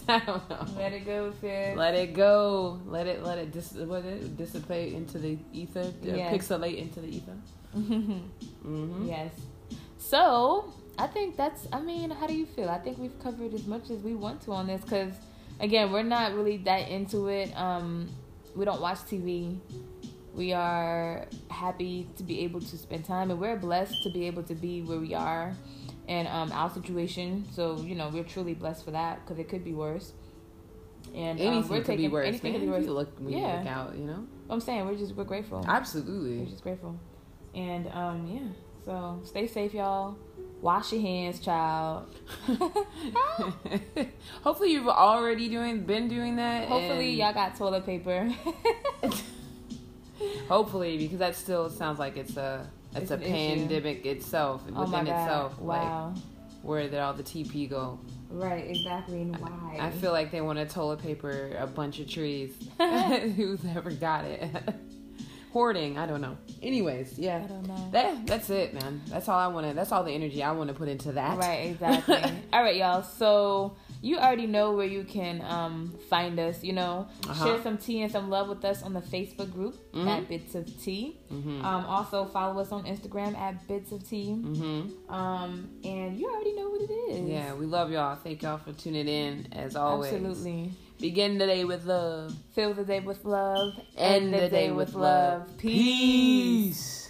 I 0.08 0.20
don't 0.20 0.48
know. 0.48 0.66
Let 0.76 0.92
it 0.92 1.04
go, 1.04 1.32
sis. 1.40 1.76
Let 1.76 1.94
it 1.94 2.14
go. 2.14 2.80
Let 2.86 3.06
it 3.06 3.24
let 3.24 3.38
it 3.38 3.52
dis 3.52 3.72
what 3.72 4.04
it 4.04 4.36
dissipate 4.36 4.92
into 4.94 5.18
the 5.18 5.36
ether. 5.52 5.80
uh, 5.80 5.92
Yes. 6.02 6.32
Pixelate 6.34 6.78
into 6.78 7.00
the 7.00 7.08
ether. 7.16 7.36
Mm-hmm. 8.66 9.06
yes. 9.06 9.32
So 9.98 10.72
I 10.98 11.06
think 11.08 11.36
that's. 11.36 11.66
I 11.72 11.80
mean, 11.80 12.10
how 12.10 12.26
do 12.26 12.34
you 12.34 12.46
feel? 12.46 12.68
I 12.68 12.78
think 12.78 12.98
we've 12.98 13.18
covered 13.22 13.52
as 13.54 13.66
much 13.66 13.90
as 13.90 14.00
we 14.00 14.14
want 14.14 14.40
to 14.42 14.52
on 14.52 14.66
this 14.66 14.80
because, 14.80 15.12
again, 15.60 15.92
we're 15.92 16.02
not 16.02 16.34
really 16.34 16.56
that 16.58 16.88
into 16.88 17.26
it. 17.28 17.52
Um, 17.56 18.08
we 18.56 18.64
don't 18.64 18.80
watch 18.80 18.98
TV. 18.98 19.58
We 20.34 20.52
are 20.52 21.26
happy 21.50 22.08
to 22.16 22.22
be 22.22 22.40
able 22.40 22.60
to 22.60 22.76
spend 22.76 23.04
time, 23.04 23.30
and 23.30 23.40
we're 23.40 23.56
blessed 23.56 24.02
to 24.02 24.10
be 24.10 24.26
able 24.26 24.42
to 24.44 24.54
be 24.54 24.82
where 24.82 24.98
we 24.98 25.14
are 25.14 25.54
in 26.08 26.26
um, 26.26 26.52
our 26.52 26.70
situation. 26.70 27.44
So 27.52 27.80
you 27.80 27.94
know, 27.94 28.08
we're 28.08 28.24
truly 28.24 28.54
blessed 28.54 28.84
for 28.84 28.90
that 28.92 29.24
because 29.24 29.38
it 29.38 29.48
could 29.48 29.64
be 29.64 29.72
worse. 29.72 30.12
And 31.14 31.40
um, 31.40 31.46
Anything 31.46 31.70
we're 31.70 31.76
could 31.78 31.86
taking 31.86 32.06
be 32.06 32.12
worse. 32.12 32.26
anything 32.26 32.52
man. 32.52 32.60
could 32.60 32.66
be 32.66 32.70
worse. 32.72 32.84
You 32.84 32.92
look 32.92 33.18
when 33.18 33.32
Yeah. 33.38 33.58
look 33.58 33.66
out. 33.66 33.96
You 33.96 34.04
know. 34.04 34.26
I'm 34.50 34.60
saying 34.60 34.84
we're 34.86 34.96
just 34.96 35.14
we're 35.14 35.24
grateful. 35.24 35.64
Absolutely. 35.66 36.38
We're 36.40 36.50
just 36.50 36.62
grateful. 36.62 36.98
And 37.54 37.86
um, 37.92 38.26
yeah. 38.26 38.48
So 38.84 39.20
stay 39.24 39.46
safe, 39.46 39.72
y'all. 39.74 40.16
Wash 40.62 40.92
your 40.92 41.02
hands, 41.02 41.38
child. 41.40 42.06
Hopefully 44.42 44.72
you've 44.72 44.88
already 44.88 45.48
doing 45.48 45.84
been 45.84 46.08
doing 46.08 46.36
that. 46.36 46.68
Hopefully, 46.68 47.10
y'all 47.10 47.32
got 47.34 47.56
toilet 47.56 47.84
paper. 47.84 48.32
Hopefully, 50.48 50.96
because 50.96 51.18
that 51.18 51.36
still 51.36 51.68
sounds 51.68 51.98
like 51.98 52.16
it's 52.16 52.36
a 52.36 52.68
it's, 52.92 53.02
It's 53.02 53.10
a 53.10 53.14
an 53.14 53.22
issue. 53.22 53.32
pandemic 53.32 54.06
itself 54.06 54.62
oh 54.74 54.84
within 54.84 55.06
itself. 55.06 55.58
wow. 55.60 56.08
Like 56.14 56.22
where 56.62 56.82
did 56.82 56.94
all 56.98 57.12
the 57.12 57.22
TP 57.22 57.68
go? 57.68 58.00
right. 58.30 58.68
Exactly. 58.68 59.20
And 59.22 59.36
why? 59.38 59.76
I 59.78 59.90
feel 59.90 60.10
like 60.12 60.30
they 60.32 60.40
want 60.40 60.58
to 60.58 60.66
toilet 60.66 61.00
paper 61.00 61.52
a 61.58 61.66
bunch 61.66 62.00
of 62.00 62.08
trees. 62.08 62.54
Who's 62.78 63.60
ever 63.76 63.90
got 63.90 64.24
it? 64.24 64.50
Hoarding. 65.56 65.96
I 65.96 66.04
don't 66.06 66.20
know. 66.20 66.36
Anyways, 66.62 67.18
I 67.18 67.22
yeah. 67.22 67.38
don't 67.46 67.66
know. 67.66 67.88
That 67.90 68.26
that's 68.26 68.50
it, 68.50 68.74
man. 68.74 69.00
That's 69.08 69.26
all 69.26 69.38
I 69.38 69.46
want 69.46 69.66
to. 69.66 69.72
That's 69.72 69.90
all 69.90 70.04
the 70.04 70.12
energy 70.12 70.42
I 70.42 70.52
want 70.52 70.68
to 70.68 70.74
put 70.74 70.86
into 70.88 71.12
that. 71.12 71.38
Right, 71.38 71.70
exactly. 71.70 72.22
All 72.52 72.62
right, 72.62 72.76
y'all. 72.76 73.02
So 73.02 73.74
you 74.02 74.18
already 74.18 74.46
know 74.46 74.72
where 74.72 74.86
you 74.86 75.02
can 75.04 75.40
um, 75.40 75.94
find 76.10 76.38
us. 76.38 76.62
You 76.62 76.74
know, 76.74 77.08
Uh-huh. 77.26 77.46
share 77.46 77.62
some 77.62 77.78
tea 77.78 78.02
and 78.02 78.12
some 78.12 78.28
love 78.28 78.50
with 78.50 78.66
us 78.66 78.82
on 78.82 78.92
the 78.92 79.00
Facebook 79.00 79.50
group 79.50 79.76
Mhm. 79.94 80.06
at 80.06 80.28
Bits 80.28 80.54
of 80.54 80.66
Tea. 80.82 81.16
Mhm. 81.32 81.64
Um, 81.64 81.86
also 81.86 82.26
follow 82.26 82.60
us 82.60 82.70
on 82.70 82.84
Instagram 82.84 83.34
at 83.34 83.66
Bits 83.66 83.92
of 83.92 84.06
Tea. 84.06 84.36
Mhm. 84.38 85.10
Um, 85.10 85.70
and 85.82 86.18
you 86.20 86.28
already 86.28 86.54
know 86.54 86.68
what 86.68 86.82
it 86.82 86.90
is. 86.92 87.30
Yeah, 87.30 87.54
we 87.54 87.64
love 87.64 87.90
y'all. 87.90 88.16
Thank 88.16 88.42
y'all 88.42 88.58
for 88.58 88.72
tuning 88.74 89.08
in 89.08 89.46
as 89.52 89.74
always. 89.74 90.12
absolutely. 90.12 90.72
Begin 90.98 91.38
the 91.38 91.46
day 91.46 91.64
with 91.64 91.84
love. 91.84 92.34
Fill 92.54 92.74
the 92.74 92.84
day 92.84 93.00
with 93.00 93.24
love. 93.24 93.74
End 93.96 94.32
the 94.32 94.48
day 94.48 94.70
with 94.70 94.94
love. 94.94 95.58
Peace. 95.58 97.02
Thank 97.02 97.05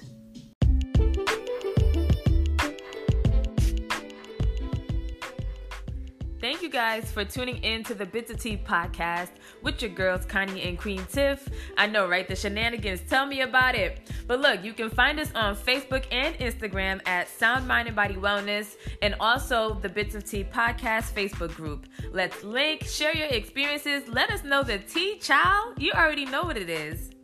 you 6.66 6.72
guys 6.72 7.12
for 7.12 7.24
tuning 7.24 7.59
in 7.59 7.85
to 7.85 7.94
the 7.94 8.05
Bits 8.05 8.29
of 8.29 8.40
Tea 8.40 8.57
podcast 8.57 9.29
with 9.62 9.81
your 9.81 9.90
girls, 9.92 10.24
Connie 10.24 10.62
and 10.62 10.76
Queen 10.76 11.07
Tiff. 11.12 11.48
I 11.76 11.87
know, 11.87 12.09
right? 12.09 12.26
The 12.26 12.35
shenanigans. 12.35 13.02
Tell 13.09 13.24
me 13.24 13.42
about 13.42 13.76
it. 13.76 14.11
But 14.26 14.40
look, 14.40 14.64
you 14.64 14.72
can 14.72 14.90
find 14.90 15.20
us 15.20 15.31
on 15.37 15.55
Facebook 15.55 16.07
and 16.11 16.35
Instagram 16.38 17.07
at 17.07 17.29
Sound 17.29 17.68
Mind 17.68 17.87
and 17.87 17.94
Body 17.94 18.16
Wellness 18.16 18.74
and 19.00 19.14
also 19.20 19.74
the 19.74 19.88
Bits 19.88 20.16
of 20.16 20.24
Tea 20.24 20.42
podcast 20.42 21.12
Facebook 21.12 21.55
group. 21.55 21.87
Let's 22.11 22.42
link, 22.42 22.83
share 22.83 23.16
your 23.16 23.29
experiences. 23.29 24.09
Let 24.09 24.31
us 24.31 24.42
know 24.42 24.64
the 24.64 24.79
tea, 24.79 25.20
child. 25.20 25.81
You 25.81 25.92
already 25.92 26.24
know 26.24 26.42
what 26.42 26.57
it 26.57 26.68
is. 26.68 27.15